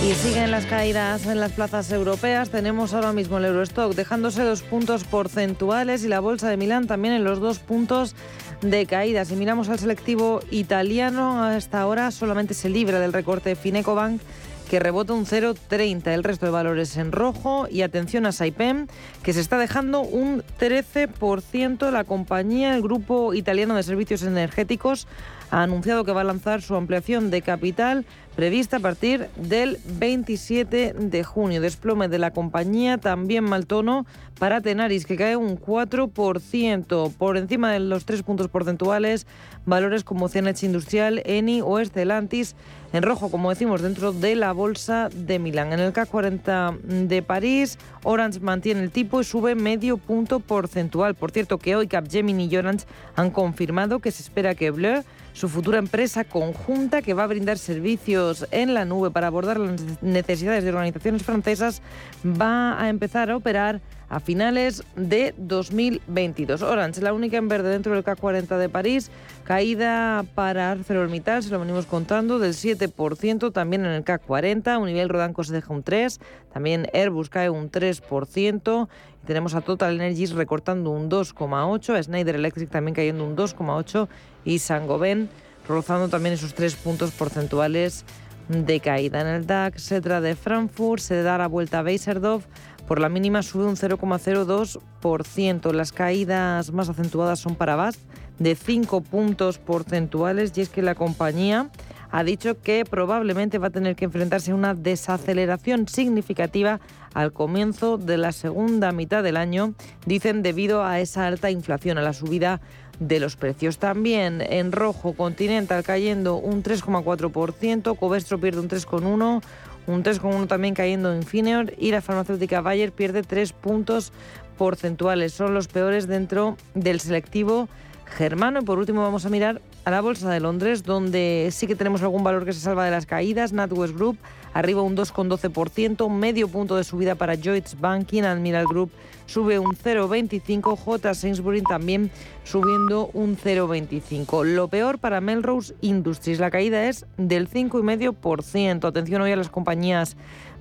[0.05, 2.49] Y siguen las caídas en las plazas europeas.
[2.49, 7.13] Tenemos ahora mismo el Eurostock dejándose dos puntos porcentuales y la Bolsa de Milán también
[7.15, 8.15] en los dos puntos
[8.61, 9.25] de caída.
[9.25, 14.21] Si miramos al selectivo italiano, hasta ahora solamente se libra del recorte Finecobank
[14.69, 16.07] que rebota un 0,30.
[16.07, 17.67] El resto de valores en rojo.
[17.69, 18.87] Y atención a Saipem,
[19.23, 21.89] que se está dejando un 13%.
[21.91, 25.07] La compañía, el grupo italiano de servicios energéticos,
[25.49, 28.05] ha anunciado que va a lanzar su ampliación de capital
[28.37, 31.59] prevista a partir del 27 de junio.
[31.59, 34.05] Desplome de la compañía, también mal tono
[34.37, 39.25] para Tenaris, que cae un 4%, por encima de los tres puntos porcentuales,
[39.65, 42.55] valores como CNH Industrial, Eni o Estelantis,
[42.93, 45.73] en rojo, como decimos, dentro de la bolsa de Milán.
[45.73, 51.15] En el CAC 40 de París, Orange mantiene el tipo y sube medio punto porcentual.
[51.15, 55.03] Por cierto, que hoy Capgemini y Orange han confirmado que se espera que Bleu
[55.37, 59.81] su futura empresa conjunta que va a brindar servicios en la nube para abordar las
[60.01, 61.81] necesidades de organizaciones francesas,
[62.25, 66.61] va a empezar a operar a finales de 2022.
[66.61, 69.11] Orange, la única en verde dentro del K40 de París,
[69.43, 75.09] caída para ArcelorMittal, se lo venimos contando, del 7%, también en el K40, un nivel
[75.09, 76.19] Rodanco se deja un 3%,
[76.53, 78.87] también Airbus cae un 3%,
[79.25, 84.07] tenemos a Total Energies recortando un 2,8%, a Schneider Electric también cayendo un 2,8%
[84.45, 85.29] y Sangoven
[85.67, 88.05] rozando también esos 3 puntos porcentuales
[88.49, 89.21] de caída.
[89.21, 92.45] En el DAX, Cetra de Frankfurt se da la vuelta a Beiserdorf
[92.87, 95.73] por la mínima sube un 0,02%.
[95.73, 97.97] Las caídas más acentuadas son para BASF
[98.39, 101.69] de 5 puntos porcentuales y es que la compañía
[102.09, 106.79] ha dicho que probablemente va a tener que enfrentarse a una desaceleración significativa
[107.13, 109.73] al comienzo de la segunda mitad del año,
[110.05, 112.61] dicen debido a esa alta inflación, a la subida
[112.99, 113.77] de los precios.
[113.77, 119.41] También en rojo, Continental cayendo un 3,4%, Covestro pierde un 3,1%,
[119.87, 124.11] un 3,1 también cayendo en Infineon y la farmacéutica Bayer pierde 3 puntos
[124.57, 125.33] porcentuales.
[125.33, 127.69] Son los peores dentro del selectivo
[128.05, 128.59] germano.
[128.61, 132.01] Y por último vamos a mirar a la Bolsa de Londres, donde sí que tenemos
[132.01, 133.53] algún valor que se salva de las caídas.
[133.53, 134.17] NatWest Group
[134.53, 138.91] arriba un 2,12%, medio punto de subida para Lloyds Banking, Admiral Group
[139.27, 141.13] sube un 0,25%, J.
[141.13, 142.11] Sainsbury también
[142.43, 144.43] subiendo un 0,25%.
[144.43, 148.85] Lo peor para Melrose Industries, la caída es del 5,5%.
[148.85, 150.17] Atención hoy a las compañías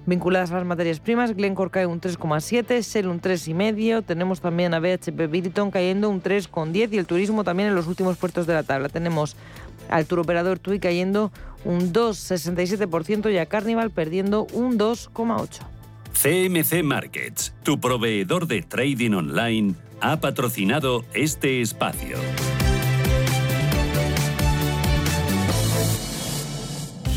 [0.06, 1.34] vinculadas a las materias primas.
[1.34, 4.04] Glencore cae un 3,7, Shell un 3,5.
[4.04, 8.16] Tenemos también a BHP Billiton cayendo un 3,10 y el turismo también en los últimos
[8.16, 8.88] puestos de la tabla.
[8.88, 9.36] Tenemos
[9.90, 11.32] al turoperador TUI cayendo
[11.64, 15.60] un 2,67% y a Carnival perdiendo un 2,8%.
[16.12, 22.16] CMC Markets, tu proveedor de trading online, ha patrocinado este espacio.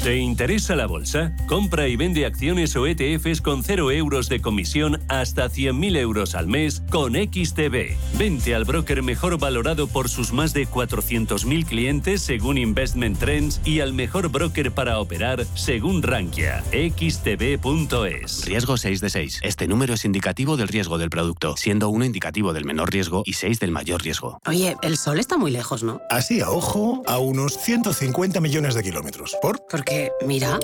[0.03, 1.35] ¿Te interesa la bolsa?
[1.45, 6.47] Compra y vende acciones o ETFs con 0 euros de comisión hasta 100.000 euros al
[6.47, 7.97] mes con XTB.
[8.17, 13.81] Vente al broker mejor valorado por sus más de 400.000 clientes según Investment Trends y
[13.81, 16.63] al mejor broker para operar según Rankia.
[16.71, 18.45] XTB.es.
[18.45, 19.39] Riesgo 6 de 6.
[19.43, 23.33] Este número es indicativo del riesgo del producto, siendo 1 indicativo del menor riesgo y
[23.33, 24.39] 6 del mayor riesgo.
[24.47, 25.99] Oye, el sol está muy lejos, ¿no?
[26.09, 29.35] Así a ojo, a unos 150 millones de kilómetros.
[29.41, 29.59] ¿Por?
[29.69, 29.88] Porque,
[30.25, 30.60] mira.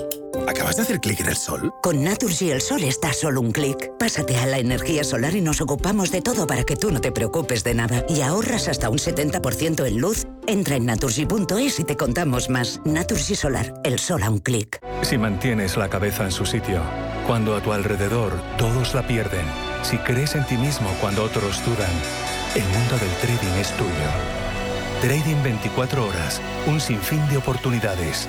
[0.46, 1.72] ¿Acabas de hacer clic en el sol?
[1.82, 3.90] Con Naturgy el sol está solo un clic.
[3.98, 7.10] Pásate a la energía solar y nos ocupamos de todo para que tú no te
[7.10, 8.04] preocupes de nada.
[8.08, 10.26] Y ahorras hasta un 70% en luz.
[10.46, 12.80] Entra en naturgy.es y te contamos más.
[12.84, 14.78] Naturgy Solar, el sol a un clic.
[15.02, 16.80] Si mantienes la cabeza en su sitio,
[17.26, 19.46] cuando a tu alrededor todos la pierden,
[19.82, 21.90] si crees en ti mismo cuando otros dudan,
[22.54, 23.90] el mundo del trading es tuyo.
[25.00, 28.28] Trading 24 horas, un sinfín de oportunidades.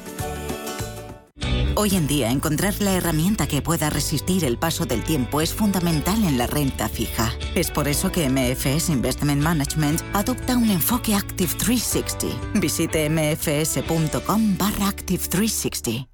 [1.81, 6.23] Hoy en día, encontrar la herramienta que pueda resistir el paso del tiempo es fundamental
[6.25, 7.33] en la renta fija.
[7.55, 12.59] Es por eso que MFS Investment Management adopta un enfoque Active 360.
[12.59, 16.07] Visite mfs.com barra Active 360.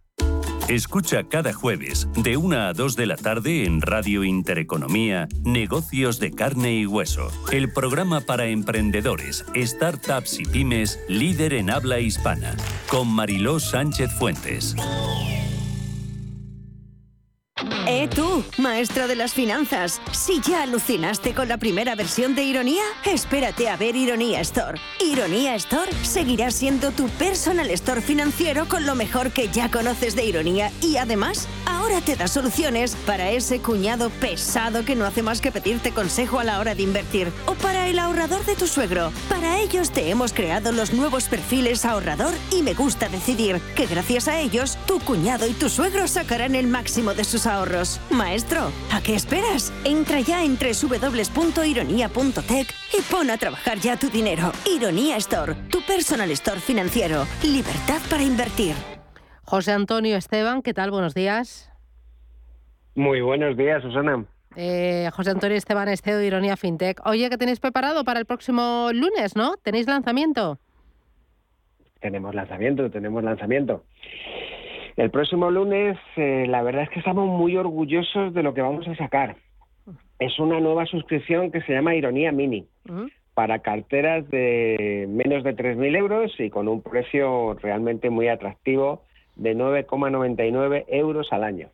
[0.69, 6.31] Escucha cada jueves de 1 a 2 de la tarde en Radio Intereconomía Negocios de
[6.31, 12.55] carne y hueso, el programa para emprendedores, startups y pymes líder en habla hispana,
[12.89, 14.73] con Mariló Sánchez Fuentes.
[17.99, 22.83] Eh, tú, maestro de las finanzas, si ya alucinaste con la primera versión de Ironía,
[23.05, 24.79] espérate a ver Ironía Store.
[25.03, 30.25] Ironía Store seguirá siendo tu personal store financiero con lo mejor que ya conoces de
[30.25, 35.41] Ironía y además, ahora te da soluciones para ese cuñado pesado que no hace más
[35.41, 39.11] que pedirte consejo a la hora de invertir o para el ahorrador de tu suegro.
[39.27, 44.27] Para ellos te hemos creado los nuevos perfiles ahorrador y me gusta decidir que gracias
[44.27, 47.86] a ellos tu cuñado y tu suegro sacarán el máximo de sus ahorros.
[48.11, 49.73] Maestro, ¿a qué esperas?
[49.83, 54.51] Entra ya en www.ironia.tech y pon a trabajar ya tu dinero.
[54.65, 57.25] Ironía Store, tu personal store financiero.
[57.43, 58.73] Libertad para invertir.
[59.43, 60.91] José Antonio Esteban, ¿qué tal?
[60.91, 61.71] Buenos días.
[62.95, 64.25] Muy buenos días, Susana.
[64.55, 66.99] Eh, José Antonio Esteban, Esteo de Ironía FinTech.
[67.05, 69.55] Oye, ¿qué tenéis preparado para el próximo lunes, no?
[69.57, 70.59] ¿Tenéis lanzamiento?
[71.99, 73.83] Tenemos lanzamiento, tenemos lanzamiento.
[74.97, 78.87] El próximo lunes, eh, la verdad es que estamos muy orgullosos de lo que vamos
[78.87, 79.37] a sacar.
[80.17, 82.67] Es una nueva suscripción que se llama Ironía Mini
[83.35, 89.03] para carteras de menos de 3.000 euros y con un precio realmente muy atractivo
[89.35, 91.69] de 9,99 euros al año.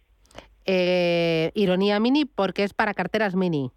[0.66, 3.72] Eh, ironía Mini porque es para carteras mini.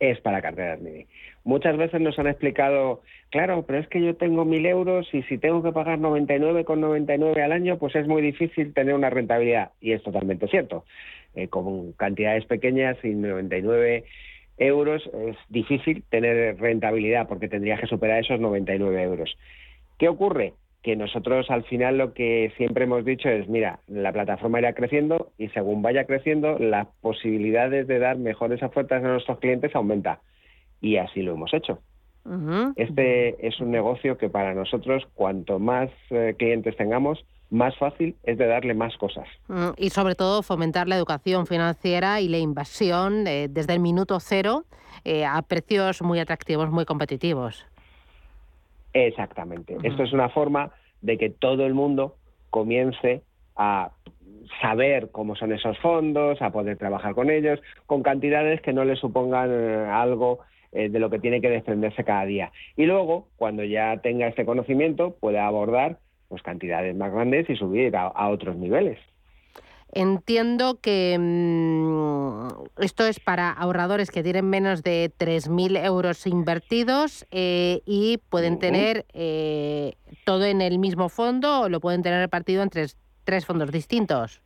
[0.00, 1.06] Es para carteras mini.
[1.44, 5.38] Muchas veces nos han explicado, claro, pero es que yo tengo mil euros y si
[5.38, 9.72] tengo que pagar 99,99 al año, pues es muy difícil tener una rentabilidad.
[9.80, 10.84] Y es totalmente cierto.
[11.34, 14.04] Eh, con cantidades pequeñas y 99
[14.58, 19.36] euros es difícil tener rentabilidad porque tendrías que superar esos 99 euros.
[19.98, 20.54] ¿Qué ocurre?
[20.82, 25.32] Que nosotros al final lo que siempre hemos dicho es, mira, la plataforma irá creciendo
[25.38, 30.20] y según vaya creciendo, las posibilidades de dar mejores ofertas a nuestros clientes aumenta.
[30.82, 31.78] Y así lo hemos hecho.
[32.76, 38.38] Este es un negocio que para nosotros, cuanto más eh, clientes tengamos, más fácil es
[38.38, 39.26] de darle más cosas.
[39.48, 44.20] Mm, y sobre todo fomentar la educación financiera y la inversión eh, desde el minuto
[44.20, 44.64] cero
[45.04, 47.66] eh, a precios muy atractivos, muy competitivos.
[48.92, 49.76] Exactamente.
[49.82, 50.70] Esto es una forma
[51.00, 52.16] de que todo el mundo
[52.50, 53.22] comience
[53.56, 53.90] a
[54.60, 58.96] saber cómo son esos fondos, a poder trabajar con ellos, con cantidades que no le
[58.96, 59.50] supongan
[59.90, 60.40] algo
[60.72, 62.50] eh, de lo que tiene que desprenderse cada día.
[62.76, 65.98] Y luego, cuando ya tenga este conocimiento, puede abordar
[66.28, 68.98] pues cantidades más grandes y subir a, otros niveles.
[69.92, 77.82] Entiendo que mm, esto es para ahorradores que tienen menos de 3.000 euros invertidos eh,
[77.84, 79.92] y pueden tener eh,
[80.24, 84.40] todo en el mismo fondo o lo pueden tener repartido en tres, tres fondos distintos.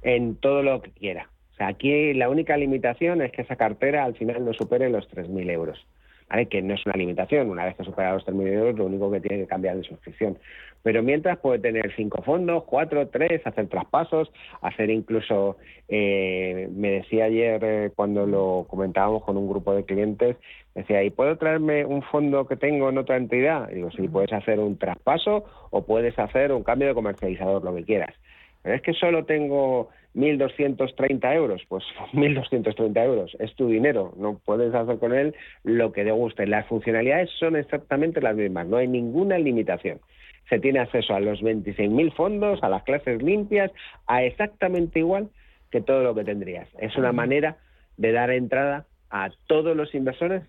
[0.00, 1.28] En todo lo que quiera.
[1.60, 5.86] Aquí la única limitación es que esa cartera al final no supere los 3.000 euros.
[6.30, 6.46] ¿vale?
[6.46, 7.50] Que no es una limitación.
[7.50, 10.38] Una vez que supera los 3.000 euros, lo único que tiene que cambiar de suscripción.
[10.82, 14.32] Pero mientras puede tener cinco fondos, cuatro, tres, hacer traspasos,
[14.62, 15.58] hacer incluso,
[15.88, 20.36] eh, me decía ayer eh, cuando lo comentábamos con un grupo de clientes,
[20.74, 23.68] decía, ¿y puedo traerme un fondo que tengo en otra entidad?
[23.68, 27.84] digo, sí, puedes hacer un traspaso o puedes hacer un cambio de comercializador, lo que
[27.84, 28.14] quieras.
[28.62, 34.74] Pero es que solo tengo 1.230 euros, pues 1.230 euros, es tu dinero, no puedes
[34.74, 35.34] hacer con él
[35.64, 36.46] lo que te guste.
[36.46, 40.00] Las funcionalidades son exactamente las mismas, no hay ninguna limitación.
[40.48, 43.70] Se tiene acceso a los 26.000 fondos, a las clases limpias,
[44.06, 45.28] a exactamente igual
[45.70, 46.68] que todo lo que tendrías.
[46.80, 47.58] Es una manera
[47.96, 50.42] de dar entrada a todos los inversores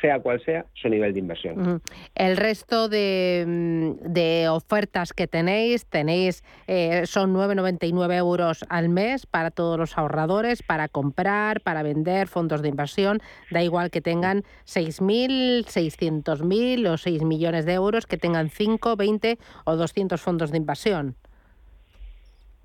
[0.00, 1.82] sea cual sea su nivel de inversión.
[2.14, 9.26] El resto de, mm, de, ofertas que tenéis, tenéis eh, son 9,99 euros al mes
[9.26, 13.18] para todos los ahorradores, para comprar, para vender fondos de inversión.
[13.50, 19.38] Da igual que tengan 6.000, 600.000 o 6 millones de euros, que tengan 5, 20
[19.64, 21.16] o 200 fondos de inversión.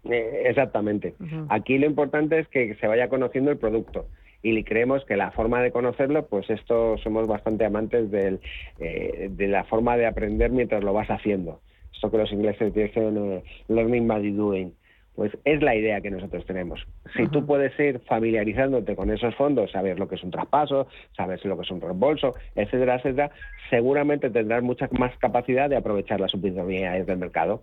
[0.10, 1.16] Eh, exactamente.
[1.50, 4.08] Aquí lo importante es que se vaya conociendo el producto
[4.44, 8.42] y creemos que la forma de conocerlo, pues esto somos bastante amantes del,
[8.78, 11.62] eh, de la forma de aprender mientras lo vas haciendo.
[11.94, 14.74] Esto que los ingleses dicen eh, learning by doing.
[15.16, 16.86] Pues es la idea que nosotros tenemos.
[17.16, 21.46] Si tú puedes ir familiarizándote con esos fondos, saber lo que es un traspaso, sabes
[21.46, 23.32] lo que es un reembolso, etcétera, etcétera,
[23.70, 27.62] seguramente tendrás mucha más capacidad de aprovechar las oportunidades del mercado.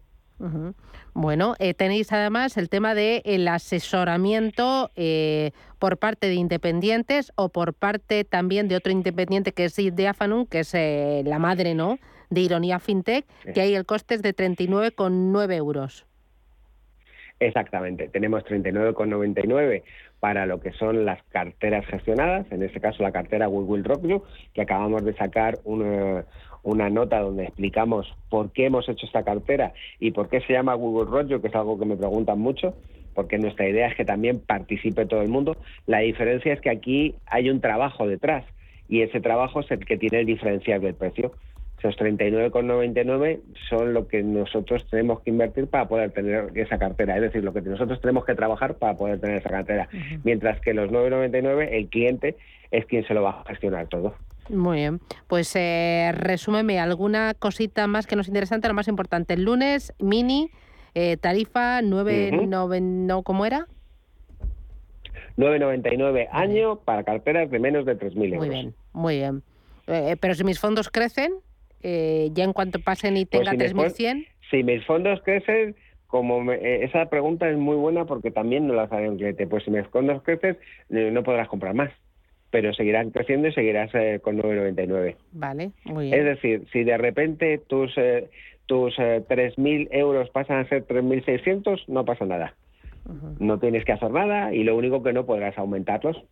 [1.13, 7.51] Bueno, eh, tenéis además el tema del el asesoramiento eh, por parte de independientes o
[7.51, 11.99] por parte también de otro independiente que es Diafanum, que es eh, la madre ¿no?
[12.31, 16.07] de Ironía FinTech, que ahí el coste es de 39,9 euros.
[17.41, 19.83] Exactamente, tenemos 39,99
[20.21, 24.07] para lo que son las carteras gestionadas, en este caso la cartera We Will Rock
[24.07, 24.23] You,
[24.53, 26.23] que acabamos de sacar un,
[26.63, 30.75] una nota donde explicamos por qué hemos hecho esta cartera y por qué se llama
[30.75, 32.75] Google Rollo, que es algo que me preguntan mucho,
[33.15, 35.57] porque nuestra idea es que también participe todo el mundo.
[35.87, 38.45] La diferencia es que aquí hay un trabajo detrás
[38.89, 41.33] y ese trabajo es el que tiene el diferencial del precio.
[41.79, 43.41] Esos 39,99
[43.71, 47.55] son lo que nosotros tenemos que invertir para poder tener esa cartera, es decir, lo
[47.55, 49.89] que nosotros tenemos que trabajar para poder tener esa cartera,
[50.23, 52.37] mientras que los 9,99 el cliente
[52.71, 54.15] es quien se lo va a gestionar todo.
[54.51, 55.01] Muy bien.
[55.27, 59.35] Pues eh, resúmeme alguna cosita más que nos interesante, lo más importante.
[59.35, 60.51] El lunes, mini,
[60.95, 63.67] eh, tarifa 9,99, ¿cómo era?
[65.37, 68.39] 9,99 año para carteras de menos de 3.000 euros.
[68.39, 69.43] Muy bien, muy bien.
[69.87, 71.33] Eh, pero si mis fondos crecen,
[71.83, 74.27] eh, ya en cuanto pasen y pues tenga 3.100...
[74.51, 75.77] Si mis fondos crecen,
[76.09, 79.47] como esa pregunta es muy buena porque también no la sabe un cliente.
[79.47, 81.91] Pues si mis fondos crecen, no podrás comprar más
[82.51, 85.17] pero seguirán creciendo y seguirás eh, con 9,99.
[85.33, 86.19] Vale, muy bien.
[86.19, 88.29] Es decir, si de repente tus, eh,
[88.67, 92.55] tus eh, 3.000 euros pasan a ser 3.600, no pasa nada.
[93.41, 96.23] No tienes que hacer nada y lo único que no podrás aumentarlos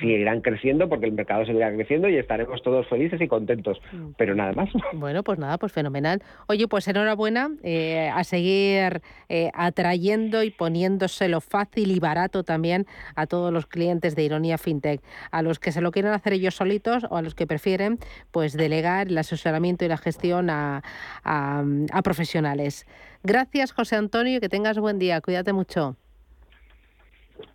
[0.00, 4.12] seguirán creciendo porque el mercado seguirá creciendo y estaremos todos felices y contentos, mm.
[4.16, 4.70] pero nada más.
[4.94, 6.22] Bueno, pues nada, pues fenomenal.
[6.46, 13.26] Oye, pues enhorabuena eh, a seguir eh, atrayendo y poniéndoselo fácil y barato también a
[13.26, 17.06] todos los clientes de Ironía FinTech, a los que se lo quieren hacer ellos solitos
[17.10, 17.98] o a los que prefieren
[18.30, 20.82] pues delegar el asesoramiento y la gestión a,
[21.24, 22.86] a profesionales.
[23.22, 25.20] Gracias, José Antonio, y que tengas buen día.
[25.20, 25.96] Cuídate mucho.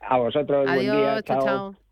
[0.02, 1.22] A vosotros, Adiós, buen día.
[1.24, 1.46] chao.
[1.46, 1.89] chao.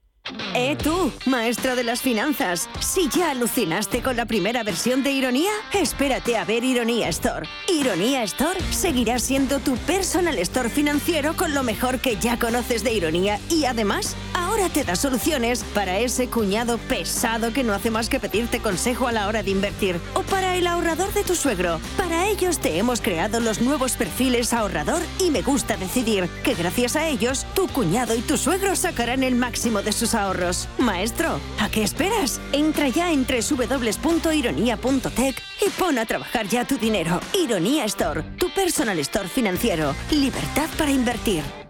[0.53, 5.51] Eh tú, maestro de las finanzas, si ya alucinaste con la primera versión de Ironía,
[5.73, 7.47] espérate a ver Ironía Store.
[7.67, 12.93] Ironía Store seguirá siendo tu personal store financiero con lo mejor que ya conoces de
[12.93, 14.15] Ironía y además
[14.57, 19.11] te da soluciones para ese cuñado pesado que no hace más que pedirte consejo a
[19.11, 21.79] la hora de invertir o para el ahorrador de tu suegro.
[21.95, 26.95] Para ellos te hemos creado los nuevos perfiles ahorrador y me gusta decidir que gracias
[26.95, 30.67] a ellos tu cuñado y tu suegro sacarán el máximo de sus ahorros.
[30.79, 32.41] Maestro, ¿a qué esperas?
[32.51, 37.19] Entra ya en www.ironia.tech y pon a trabajar ya tu dinero.
[37.33, 39.95] Ironía Store, tu personal store financiero.
[40.11, 41.66] Libertad para invertir.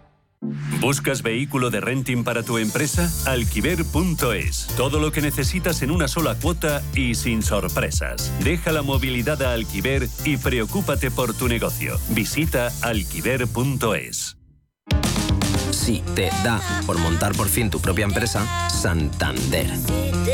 [0.79, 3.11] ¿Buscas vehículo de renting para tu empresa?
[3.25, 4.67] Alquiver.es.
[4.77, 8.31] Todo lo que necesitas en una sola cuota y sin sorpresas.
[8.43, 11.99] Deja la movilidad a Alquiver y preocúpate por tu negocio.
[12.09, 14.37] Visita alquiver.es.
[15.71, 19.71] Si te da por montar por fin tu propia empresa, Santander.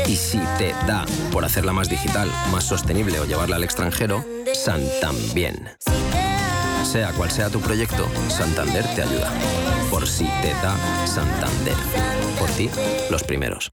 [0.06, 5.70] Y si te da por hacerla más digital, más sostenible o llevarla al extranjero, Santambién.
[6.84, 9.32] Sea cual sea tu proyecto, Santander te ayuda.
[9.90, 10.76] Por si te da
[11.06, 11.74] Santander.
[12.38, 12.70] Por ti,
[13.10, 13.72] los primeros.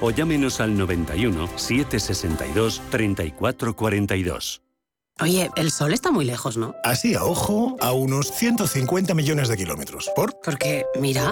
[0.01, 4.61] o llámenos al 91 762 3442.
[5.19, 6.73] Oye, el sol está muy lejos, ¿no?
[6.83, 10.09] Así a ojo, a unos 150 millones de kilómetros.
[10.15, 10.39] ¿Por?
[10.43, 11.31] Porque, mira.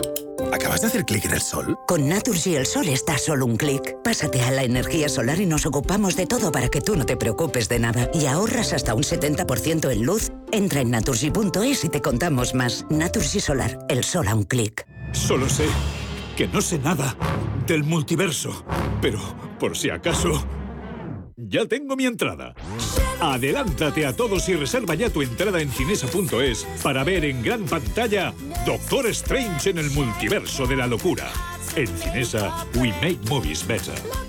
[0.53, 1.75] ¿Acabas de hacer clic en el sol?
[1.87, 3.97] Con Naturgy el sol está solo un clic.
[4.03, 7.17] Pásate a la energía solar y nos ocupamos de todo para que tú no te
[7.17, 8.11] preocupes de nada.
[8.13, 10.29] Y ahorras hasta un 70% en luz.
[10.51, 12.85] Entra en naturgy.es y te contamos más.
[12.91, 14.85] Naturgy Solar, el sol a un clic.
[15.13, 15.65] Solo sé
[16.39, 17.17] que no sé nada
[17.67, 18.63] del multiverso.
[19.01, 19.19] Pero,
[19.59, 20.41] por si acaso,
[21.35, 22.55] ya tengo mi entrada.
[23.19, 28.33] Adelántate a todos y reserva ya tu entrada en cinesa.es para ver en gran pantalla
[28.65, 31.29] Doctor Strange en el multiverso de la locura.
[31.75, 34.28] En Cinesa, we make movies better.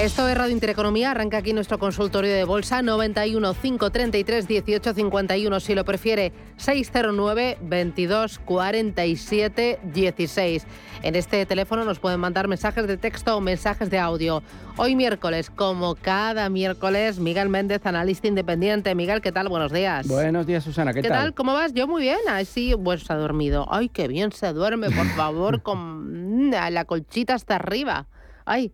[0.00, 5.74] Esto es Radio Intereconomía, arranca aquí nuestro consultorio de bolsa 91 533 18 51, si
[5.74, 10.66] lo prefiere 609 22 47 16.
[11.02, 14.42] En este teléfono nos pueden mandar mensajes de texto o mensajes de audio.
[14.78, 18.94] Hoy miércoles, como cada miércoles, Miguel Méndez, analista independiente.
[18.94, 19.50] Miguel, ¿qué tal?
[19.50, 20.08] Buenos días.
[20.08, 21.34] Buenos días, Susana, ¿qué, ¿Qué tal?
[21.34, 21.74] ¿Cómo vas?
[21.74, 22.20] Yo muy bien.
[22.26, 23.66] Así, pues se ha dormido.
[23.70, 28.06] Ay, qué bien se duerme, por favor, con la colchita hasta arriba.
[28.46, 28.72] Ay.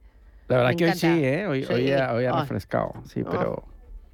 [0.49, 1.47] La verdad Me que hoy sí, ¿eh?
[1.47, 1.72] Hoy, Sí.
[1.72, 2.40] hoy ha, hoy ha Ay.
[2.40, 3.30] refrescado, sí, Oh.
[3.30, 3.64] pero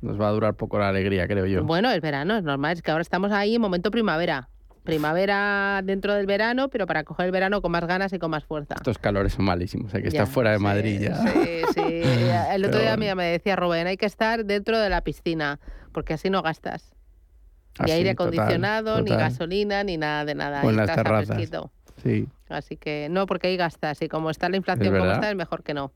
[0.01, 1.63] nos va a durar poco la alegría, creo yo.
[1.65, 2.73] Bueno, es verano, es normal.
[2.75, 4.49] Es que ahora estamos ahí en momento primavera.
[4.85, 8.45] Primavera dentro del verano, pero para coger el verano con más ganas y con más
[8.45, 8.75] fuerza.
[8.75, 11.15] Estos calores son malísimos, hay que Ya, estar fuera de Madrid ya.
[11.17, 11.81] Sí, sí.
[12.53, 15.61] El otro Pero día me decía Rubén, hay que estar dentro de la piscina,
[15.93, 16.95] porque así no gastas.
[17.85, 20.63] Ni aire total, acondicionado, ni gasolina, ni nada de nada.
[20.63, 21.39] En las terrazas.
[22.03, 22.27] Sí.
[22.49, 24.03] Así que no, porque ahí gastas.
[24.03, 25.93] Y como está la inflación como está, es mejor que no.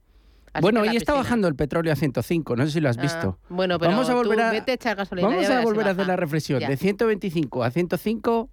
[0.57, 3.01] Así Bueno, hoy está bajando el petróleo a 105, no sé si lo has Ah,
[3.01, 3.37] visto.
[3.49, 5.27] bueno, pero vamos a volver a, vete a echar gasolina.
[5.27, 6.59] vamos a volver a hacer la reflexión.
[6.59, 6.67] Ya.
[6.69, 8.49] De 125 a 105,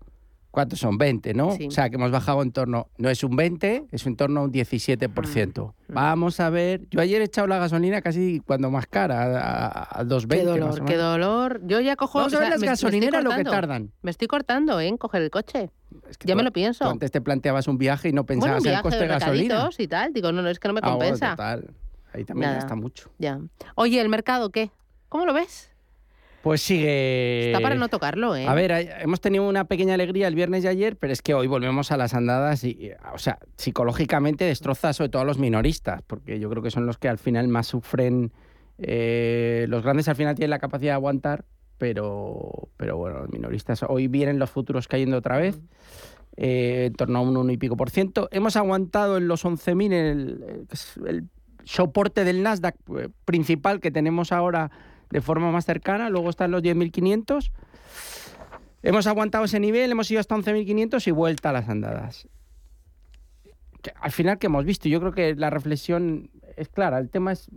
[0.51, 0.99] ¿cuántos son?
[0.99, 1.53] 20, ¿no?
[1.53, 1.67] Sí.
[1.67, 4.45] O sea, que hemos bajado en torno, no es un 20, es en torno a
[4.45, 5.75] un 17%.
[5.89, 9.67] Mm, Vamos a ver, yo ayer he echado la gasolina casi cuando más cara, a,
[9.69, 11.61] a- a 2,20 Qué más o dolor, qué dolor.
[11.65, 12.19] Yo ya cojo.
[12.19, 13.93] Vamos a o ver sea, las me- me estoy gasolineras lo que tardan.
[14.03, 14.89] Me estoy cortando, ¿eh?
[14.89, 15.71] En coger el coche.
[16.19, 16.85] que ya tú- me lo pienso.
[16.91, 19.07] Antes te planteabas un viaje y no Bueno, pensabas un en viaje el coste de
[19.07, 19.69] gasolina.
[19.79, 20.13] y tal.
[20.13, 21.31] Digo, no, no, es que no me Ah, bueno, compensa.
[21.31, 21.71] total.
[22.15, 22.61] Ahí también Nada.
[22.61, 23.11] gasta mucho.
[23.19, 23.41] Ya.
[23.75, 24.71] Oye, ¿el mercado qué?
[25.09, 25.71] ¿Cómo lo ves?
[26.43, 27.47] Pues sigue.
[27.47, 28.47] Está para no tocarlo, ¿eh?
[28.47, 31.47] A ver, hemos tenido una pequeña alegría el viernes y ayer, pero es que hoy
[31.47, 36.39] volvemos a las andadas y, o sea, psicológicamente destroza sobre todo a los minoristas, porque
[36.39, 38.31] yo creo que son los que al final más sufren.
[38.77, 41.47] Eh, los grandes al final tienen la capacidad de aguantar,
[41.79, 43.83] pero, pero bueno, los minoristas.
[43.89, 45.59] Hoy vienen los futuros cayendo otra vez.
[46.37, 48.29] Eh, en torno a un 1 y pico por ciento.
[48.33, 50.67] Hemos aguantado en los 11.000 el,
[51.07, 51.29] el
[51.65, 54.71] soporte del Nasdaq eh, principal que tenemos ahora
[55.11, 57.51] de forma más cercana, luego están los 10.500.
[58.83, 62.29] Hemos aguantado ese nivel, hemos ido hasta 11.500 y vuelta a las andadas.
[64.01, 64.89] al final, que hemos visto?
[64.89, 66.99] Yo creo que la reflexión es clara.
[66.99, 67.49] El tema es,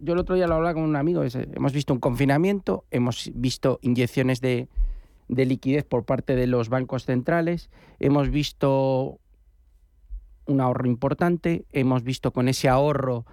[0.00, 3.78] yo el otro día lo hablaba con un amigo, hemos visto un confinamiento, hemos visto
[3.82, 4.68] inyecciones de,
[5.28, 9.20] de liquidez por parte de los bancos centrales, hemos visto
[10.46, 13.24] un ahorro importante, hemos visto con ese ahorro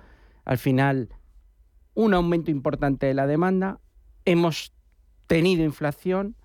[0.45, 1.09] al final
[1.93, 3.80] un aumento importante de la demanda,
[4.26, 4.74] hemos
[5.28, 6.36] tenido inflación,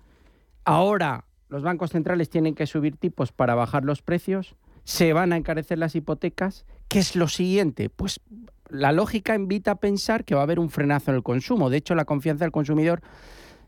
[0.65, 5.37] ahora los bancos centrales tienen que subir tipos para bajar los precios, se van a
[5.37, 6.65] encarecer las hipotecas.
[6.87, 7.89] ¿Qué es lo siguiente?
[7.89, 8.21] Pues
[8.69, 11.69] la lógica invita a pensar que va a haber un frenazo en el consumo.
[11.69, 13.01] De hecho, la confianza del consumidor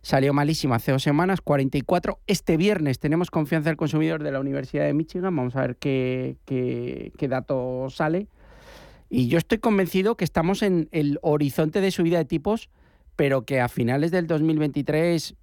[0.01, 2.19] salió malísima hace dos semanas, 44.
[2.27, 5.35] Este viernes tenemos confianza del consumidor de la Universidad de Michigan.
[5.35, 8.27] Vamos a ver qué, qué, qué dato sale.
[9.09, 12.69] Y yo estoy convencido que estamos en el horizonte de subida de tipos,
[13.15, 15.35] pero que a finales del 2023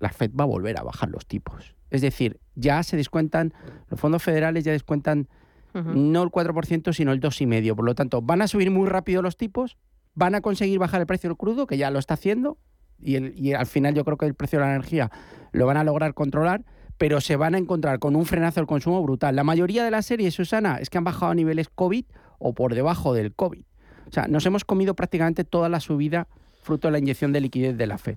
[0.00, 1.74] la Fed va a volver a bajar los tipos.
[1.90, 3.54] Es decir, ya se descuentan,
[3.88, 5.28] los fondos federales ya descuentan
[5.74, 7.74] no el 4%, sino el 2,5%.
[7.74, 9.76] Por lo tanto, van a subir muy rápido los tipos,
[10.14, 12.58] van a conseguir bajar el precio del crudo, que ya lo está haciendo,
[13.04, 15.10] y, al final yo creo que el precio de la energía
[15.52, 16.64] lo van a lograr controlar,
[16.98, 19.36] pero se van a encontrar con un frenazo del consumo brutal.
[19.36, 22.04] La mayoría de las series, Susana, es que han bajado a niveles COVID
[22.38, 23.62] o por debajo del COVID.
[24.08, 26.28] O sea, nos hemos comido prácticamente toda la subida
[26.62, 28.16] fruto de la inyección de liquidez de la Fed.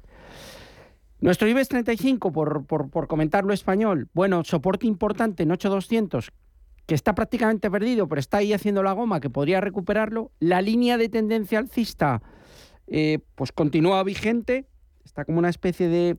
[1.19, 6.31] Nuestro IBEX 35, por, por, comentarlo español, bueno, soporte importante en 8200,
[6.85, 10.31] que está prácticamente perdido, pero está ahí haciendo la goma, que podría recuperarlo.
[10.39, 12.21] La línea de tendencia alcista,
[12.85, 14.67] eh, pues continúa vigente,
[15.18, 16.15] está como una especie de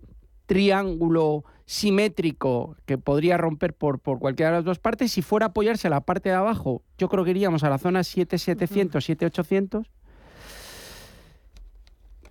[0.47, 5.13] triángulo simétrico que podría romper por, por cualquiera de las dos partes.
[5.13, 7.79] Si fuera a apoyarse a la parte de abajo, yo creo que iríamos a la
[7.79, 9.87] zona 7700, 7800.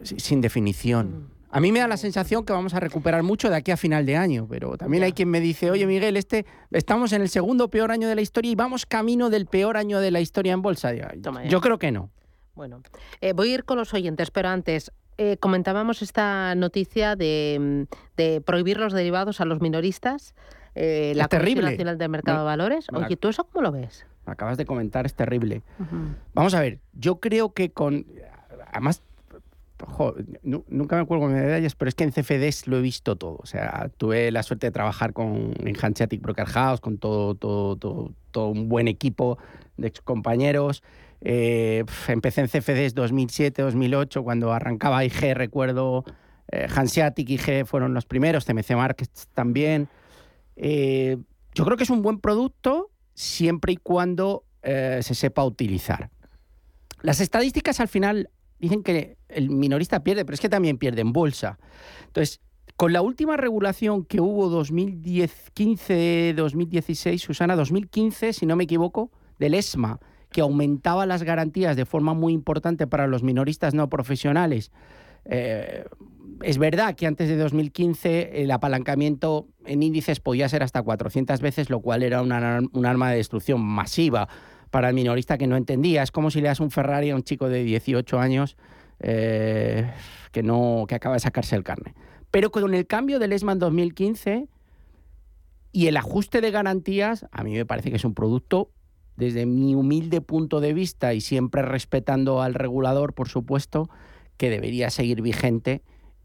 [0.01, 1.29] Sin definición.
[1.51, 4.05] A mí me da la sensación que vamos a recuperar mucho de aquí a final
[4.05, 7.69] de año, pero también hay quien me dice, oye Miguel, este estamos en el segundo
[7.69, 10.61] peor año de la historia y vamos camino del peor año de la historia en
[10.61, 10.91] bolsa.
[11.47, 12.11] Yo creo que no.
[12.55, 12.81] Bueno,
[13.21, 17.87] eh, voy a ir con los oyentes, pero antes, eh, comentábamos esta noticia de,
[18.17, 20.35] mm, prohibir los derivados a los minoristas.
[20.75, 22.87] Eh, la Comisión Nacional del Mercado de Valores.
[22.93, 24.05] Oye, ¿tú eso cómo lo ves?
[24.27, 25.63] Acabas de comentar, es terrible.
[26.33, 28.05] Vamos a ver, yo creo que con.
[28.71, 29.01] Además,
[30.43, 33.37] nunca me acuerdo con medallas, pero es que en CFDs lo he visto todo.
[33.41, 37.75] O sea, tuve la suerte de trabajar con en Hanseatic Broker House, con todo, todo,
[37.75, 39.37] todo, todo un buen equipo
[39.77, 40.83] de ex compañeros.
[41.21, 46.05] Eh, empecé en CFDs 2007, 2008, cuando arrancaba IG, recuerdo,
[46.51, 49.89] eh, Hanseatic IG fueron los primeros, CMC Markets también.
[50.55, 51.17] Eh,
[51.53, 56.11] yo creo que es un buen producto siempre y cuando eh, se sepa utilizar.
[57.01, 61.13] Las estadísticas al final dicen que el minorista pierde, pero es que también pierde en
[61.13, 61.57] bolsa.
[62.05, 62.41] Entonces,
[62.75, 69.09] con la última regulación que hubo 2015-2016, Susana, 2015, si no me equivoco,
[69.39, 69.99] del ESMA,
[70.31, 74.71] que aumentaba las garantías de forma muy importante para los minoristas no profesionales.
[75.25, 75.85] Eh,
[76.41, 81.69] es verdad que antes de 2015 el apalancamiento en índices podía ser hasta 400 veces,
[81.69, 84.27] lo cual era una, un arma de destrucción masiva
[84.69, 86.03] para el minorista que no entendía.
[86.03, 88.57] Es como si le das un Ferrari a un chico de 18 años
[88.99, 89.89] eh,
[90.31, 91.93] que, no, que acaba de sacarse el carne.
[92.31, 94.47] Pero con el cambio del ESMA en 2015
[95.71, 98.71] y el ajuste de garantías, a mí me parece que es un producto
[99.17, 103.89] desde mi humilde punto de vista y siempre respetando al regulador, por supuesto,
[104.37, 105.81] que debería seguir vigente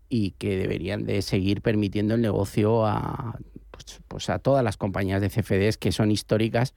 [0.08, 3.38] y que deberían de seguir permitiendo el negocio a,
[3.70, 6.74] pues, pues a todas las compañías de CFDs que son históricas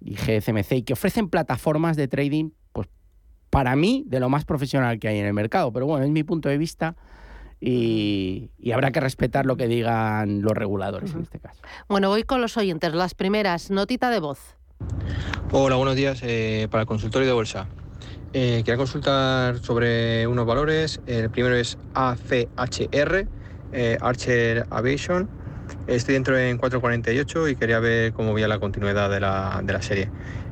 [0.00, 2.88] y GCMC y que ofrecen plataformas de trading, pues
[3.50, 5.72] para mí, de lo más profesional que hay en el mercado.
[5.72, 6.94] Pero bueno, es mi punto de vista.
[7.58, 11.58] Y, y, habrá que respetar lo que digan los reguladores en este caso.
[11.88, 12.92] Bueno, voy con los oyentes.
[12.92, 14.56] Las primeras, notita de voz.
[15.52, 16.20] Hola, buenos días.
[16.22, 17.68] Eh, para el consultorio de bolsa.
[18.32, 21.00] Eh, quería consultar sobre unos valores.
[21.06, 23.28] El primero es ACHR,
[23.72, 25.30] eh, Archer Aviation.
[25.86, 29.82] Estoy dentro en 448 y quería ver cómo veía la continuidad de la, de la
[29.82, 30.10] serie.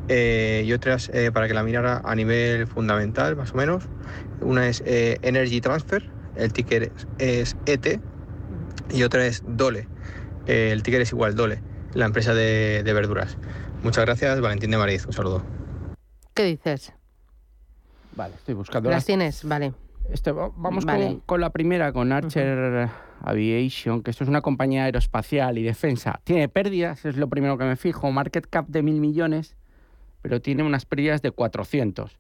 [0.09, 3.89] y otras para que la mirara a nivel fundamental, más o menos.
[4.41, 8.01] Una es Energy Transfer, el ticker es ET
[8.93, 9.89] y otra es Dole.
[10.47, 11.63] El ticker es igual, Dole,
[11.95, 13.37] la empresa de verduras.
[13.85, 15.07] Muchas gracias, Valentín de Mariz.
[15.07, 15.43] Un saludo.
[16.35, 16.93] ¿Qué dices?
[18.17, 18.91] Vale, estoy buscando.
[18.91, 19.45] ¿Las tienes?
[19.45, 19.73] Vale.
[20.11, 21.07] Este, va- vamos Vale.
[21.07, 22.89] con, con la primera, con Archer
[23.23, 26.21] Aviation, que esto es una compañía aeroespacial y defensa.
[26.25, 28.11] Tiene pérdidas, es lo primero que me fijo.
[28.11, 29.57] Market cap de mil millones,
[30.23, 32.19] pero tiene unas pérdidas de 400.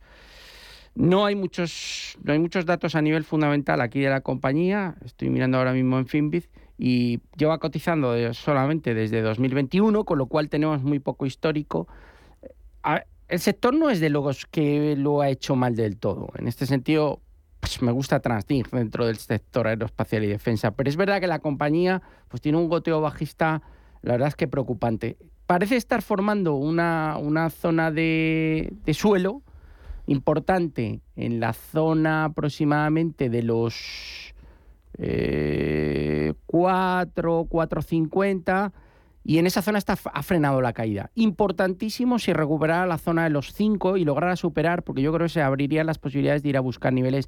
[0.96, 4.94] No hay muchos, no hay muchos datos a nivel fundamental aquí de la compañía.
[5.04, 6.48] Estoy mirando ahora mismo en Finbiz
[6.78, 11.86] y lleva cotizando de- solamente desde 2021, con lo cual tenemos muy poco histórico.
[13.28, 16.28] El sector no es de los que lo ha hecho mal del todo.
[16.36, 17.20] En este sentido,
[17.60, 21.38] pues me gusta Transnig dentro del sector aeroespacial y defensa, pero es verdad que la
[21.38, 23.62] compañía pues tiene un goteo bajista,
[24.02, 25.16] la verdad es que preocupante.
[25.46, 29.42] Parece estar formando una, una zona de, de suelo
[30.06, 34.33] importante en la zona aproximadamente de los
[34.98, 38.72] eh, 4, 450
[39.24, 41.10] y en esa zona está, ha frenado la caída.
[41.14, 45.32] Importantísimo si recuperara la zona de los 5 y lograra superar, porque yo creo que
[45.32, 47.26] se abrirían las posibilidades de ir a buscar niveles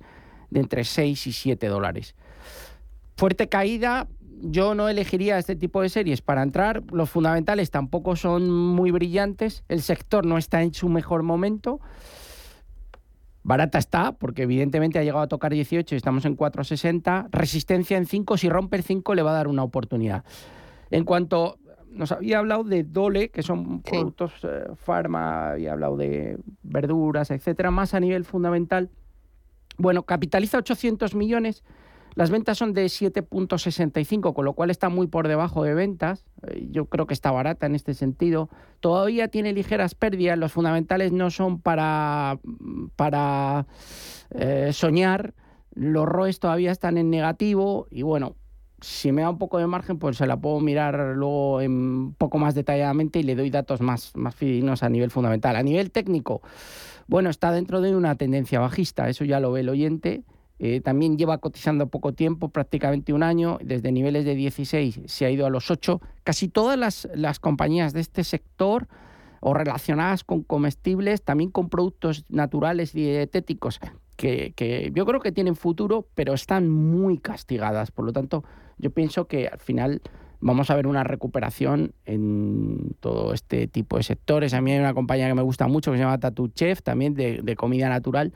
[0.51, 2.15] de entre 6 y 7 dólares.
[3.17, 4.09] Fuerte caída,
[4.43, 6.83] yo no elegiría este tipo de series para entrar.
[6.93, 9.65] Los fundamentales tampoco son muy brillantes.
[9.69, 11.81] El sector no está en su mejor momento.
[13.47, 17.29] Barata está, porque evidentemente ha llegado a tocar 18 y estamos en 4,60.
[17.31, 20.25] Resistencia en 5, si rompe el 5 le va a dar una oportunidad.
[20.91, 21.57] En cuanto
[21.89, 27.71] nos había hablado de Dole, que son productos eh, farma, había hablado de verduras, etcétera,
[27.71, 28.91] más a nivel fundamental.
[29.79, 31.63] Bueno, capitaliza 800 millones.
[32.17, 36.25] Las ventas son de 7.65, con lo cual está muy por debajo de ventas.
[36.49, 38.49] Eh, Yo creo que está barata en este sentido.
[38.81, 40.39] Todavía tiene ligeras pérdidas.
[40.39, 42.39] Los fundamentales no son para,
[42.97, 43.67] para
[44.31, 45.35] eh, soñar.
[45.75, 47.87] Los ROEs todavía están en negativo.
[47.91, 48.35] Y bueno,
[48.81, 52.39] si me da un poco de margen, pues se la puedo mirar luego un poco
[52.39, 55.55] más detalladamente y le doy datos más, más fidedignos a nivel fundamental.
[55.55, 56.41] A nivel técnico,
[57.09, 60.25] bueno, está dentro de una tendencia bajista, eso ya lo ve el oyente.
[60.59, 65.31] Eh, también lleva cotizando poco tiempo, prácticamente un año, desde niveles de 16 se ha
[65.31, 66.01] ido a los 8.
[66.25, 68.89] Casi todas las, las compañías de este sector
[69.41, 73.81] o relacionadas con comestibles, también con productos naturales y dietéticos,
[74.17, 77.91] que, que yo creo que tienen futuro, pero están muy castigadas.
[77.91, 78.43] Por lo tanto,
[78.79, 80.01] yo pienso que al final
[80.41, 84.55] vamos a ver una recuperación en todo este tipo de sectores.
[84.55, 87.13] A mí hay una compañía que me gusta mucho que se llama Tattoo Chef, también
[87.15, 88.33] de comida natural,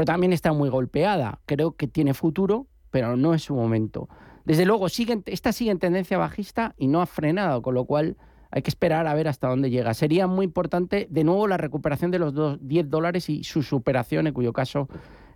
[0.00, 1.40] pero también está muy golpeada.
[1.44, 4.08] Creo que tiene futuro, pero no es su momento.
[4.46, 8.16] Desde luego, siguen, esta sigue en tendencia bajista y no ha frenado, con lo cual
[8.50, 9.92] hay que esperar a ver hasta dónde llega.
[9.92, 14.26] Sería muy importante, de nuevo, la recuperación de los dos- 10 dólares y su superación,
[14.26, 14.88] en cuyo caso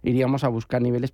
[0.02, 1.12] iríamos a buscar niveles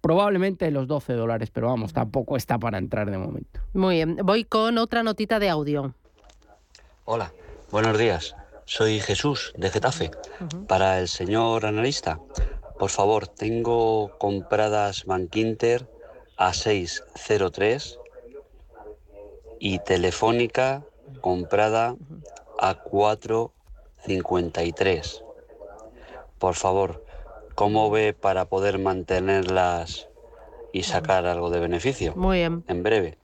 [0.00, 3.60] probablemente de los 12 dólares, pero vamos, tampoco está para entrar de momento.
[3.74, 4.16] Muy bien.
[4.24, 5.92] Voy con otra notita de audio.
[7.04, 7.30] Hola,
[7.70, 8.34] buenos días.
[8.68, 10.10] Soy Jesús de Getafe.
[10.66, 12.18] Para el señor analista,
[12.78, 15.88] por favor, tengo compradas Bankinter
[16.36, 17.98] a 603
[19.58, 20.84] y Telefónica
[21.20, 21.96] comprada
[22.58, 25.22] a 453.
[26.38, 27.02] Por favor,
[27.54, 30.10] ¿cómo ve para poder mantenerlas
[30.72, 32.12] y sacar algo de beneficio?
[32.14, 32.64] Muy bien.
[32.68, 33.16] En breve.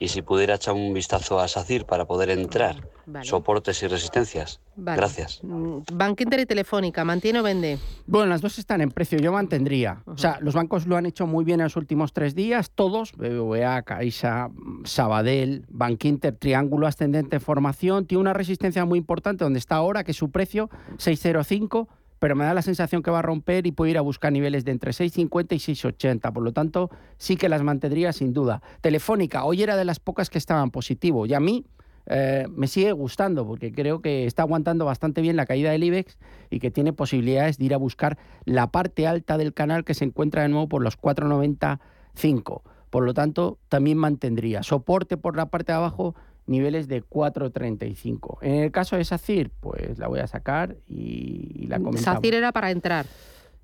[0.00, 3.26] Y si pudiera echar un vistazo a SACIR para poder entrar, Vale.
[3.26, 4.60] soportes y resistencias.
[4.76, 4.96] Vale.
[4.96, 5.40] Gracias.
[5.42, 7.78] Mm, Bank Inter y Telefónica, ¿mantiene o vende?
[8.06, 10.02] Bueno, las dos están en precio, yo mantendría.
[10.06, 13.12] O sea, los bancos lo han hecho muy bien en los últimos tres días, todos,
[13.16, 14.50] BBVA, Caixa,
[14.84, 20.12] Sabadell, Bankinter, Triángulo Ascendente en Formación, tiene una resistencia muy importante donde está ahora, que
[20.12, 21.88] es su precio, 605,
[22.18, 24.64] pero me da la sensación que va a romper y puede ir a buscar niveles
[24.64, 28.62] de entre 650 y 680, por lo tanto, sí que las mantendría sin duda.
[28.80, 31.64] Telefónica, hoy era de las pocas que estaban positivo, y a mí
[32.10, 36.16] eh, me sigue gustando porque creo que está aguantando bastante bien la caída del IBEX
[36.48, 38.16] y que tiene posibilidades de ir a buscar
[38.46, 42.62] la parte alta del canal que se encuentra de nuevo por los 4,95.
[42.88, 46.14] Por lo tanto, también mantendría soporte por la parte de abajo,
[46.48, 48.38] niveles de 4,35.
[48.42, 52.02] En el caso de SACIR, pues la voy a sacar y, y la comentamos.
[52.16, 53.06] SACIR era para entrar.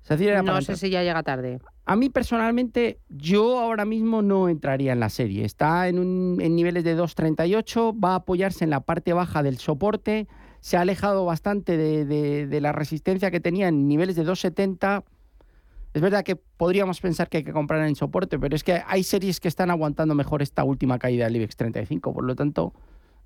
[0.03, 0.77] SACIR era no para sé entrar.
[0.77, 1.59] si ya llega tarde.
[1.85, 5.45] A mí personalmente, yo ahora mismo no entraría en la serie.
[5.45, 9.57] Está en, un- en niveles de 2.38, va a apoyarse en la parte baja del
[9.57, 10.27] soporte,
[10.61, 15.03] se ha alejado bastante de, de- de la resistencia que tenía en niveles de 2.70.
[15.95, 19.01] Es verdad que podríamos pensar que hay que comprar en soporte, pero es que hay
[19.01, 22.13] series que están aguantando mejor esta última caída del IBEX 35.
[22.13, 22.73] Por lo tanto,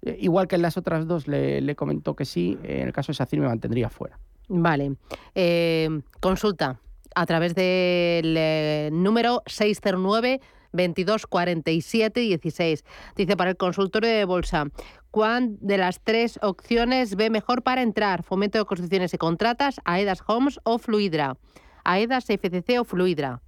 [0.04, 3.16] eh, igual que en las otras dos le, comentó que sí, en el caso de
[3.16, 4.20] SACIR me mantendría fuera.
[4.50, 4.98] Vale.
[5.34, 5.90] Eh,
[6.20, 6.80] consulta.
[7.16, 10.40] a través del eh, número 609
[10.72, 12.86] 22 47 16.
[13.16, 14.66] Dice para el consultorio de bolsa,
[15.10, 18.22] ¿cuál de las tres opciones ve mejor para entrar?
[18.22, 21.36] Fomento de construcciones y contratas, AEDAS Homes o Fluidra.
[21.84, 23.42] AEDAS, FCC o Fluidra.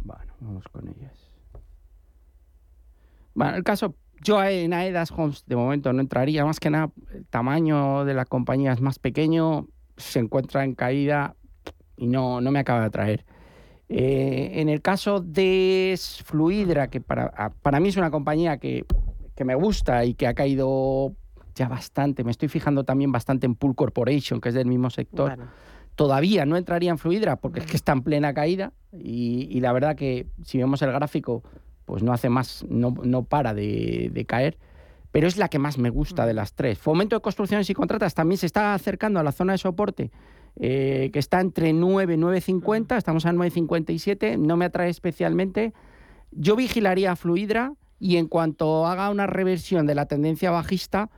[0.00, 1.32] Bueno, vamos con ellas.
[3.34, 7.26] Bueno, el caso, yo en AEDAS Homes de momento no entraría, más que nada el
[7.26, 11.34] tamaño de la compañía es más pequeño, se encuentra en caída
[11.96, 13.24] y no, no me acaba de atraer.
[13.88, 18.84] Eh, en el caso de Fluidra, que para, para mí es una compañía que,
[19.34, 21.14] que, me gusta y que ha caído
[21.54, 25.36] ya bastante, me estoy fijando también bastante en Pool Corporation, que es del mismo sector.
[25.94, 29.96] Todavía no entraría en Fluidra porque es que está en plena caída y, la verdad
[29.96, 31.42] que si vemos el gráfico,
[31.84, 34.58] pues no hace más, no, no para de, de caer
[35.10, 36.78] pero es la que más me gusta de las tres.
[36.78, 40.10] Fomento de construcciones y contratas también se está acercando a la zona de soporte
[40.56, 45.72] eh, que está entre 9 y 9.50, estamos a 9.57, no me atrae especialmente.
[46.30, 51.10] Yo vigilaría a Fluidra y en cuanto haga una reversión de la tendencia bajista,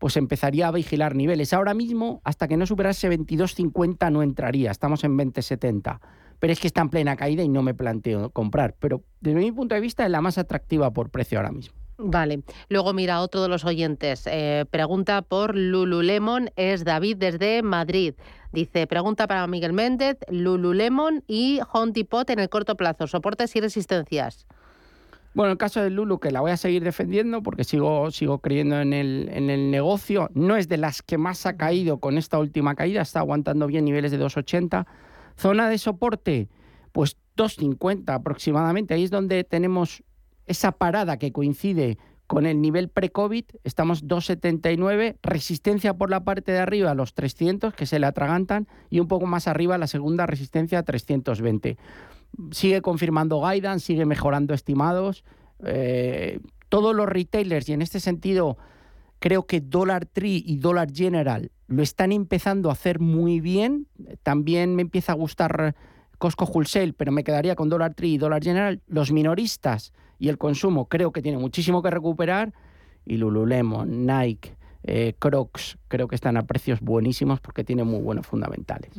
[0.00, 1.52] pues empezaría a vigilar niveles.
[1.52, 6.00] Ahora mismo, hasta que no superase 22.50 no entraría, estamos en 20.70.
[6.40, 8.74] Pero es que está en plena caída y no me planteo comprar.
[8.80, 11.78] Pero desde mi punto de vista es la más atractiva por precio ahora mismo.
[11.98, 12.42] Vale.
[12.70, 14.26] Luego mira otro de los oyentes.
[14.26, 16.50] Eh, pregunta por Lululemon.
[16.56, 18.14] Es David desde Madrid.
[18.52, 23.06] Dice, pregunta para Miguel Méndez, Lululemon y Home Pot en el corto plazo.
[23.06, 24.46] Soportes y resistencias.
[25.32, 28.80] Bueno, el caso de Lulu, que la voy a seguir defendiendo porque sigo, sigo creyendo
[28.80, 32.38] en el, en el negocio, no es de las que más ha caído con esta
[32.38, 34.86] última caída, está aguantando bien niveles de 2,80.
[35.36, 36.48] Zona de soporte,
[36.92, 38.94] pues 2,50 aproximadamente.
[38.94, 40.02] Ahí es donde tenemos
[40.46, 46.58] esa parada que coincide con el nivel pre-COVID, estamos 2,79, resistencia por la parte de
[46.58, 50.78] arriba los 300, que se le atragantan, y un poco más arriba la segunda resistencia
[50.78, 51.76] a 320.
[52.50, 55.24] Sigue confirmando guidance, sigue mejorando estimados.
[55.64, 58.56] Eh, todos los retailers, y en este sentido
[59.18, 63.86] creo que Dollar Tree y Dollar General lo están empezando a hacer muy bien.
[64.22, 65.74] También me empieza a gustar
[66.18, 68.80] Costco Wholesale, pero me quedaría con Dollar Tree y Dollar General.
[68.86, 72.52] Los minoristas y el consumo creo que tiene muchísimo que recuperar
[73.04, 78.26] y Lululemon, Nike, eh, Crocs creo que están a precios buenísimos porque tienen muy buenos
[78.26, 78.92] fundamentales.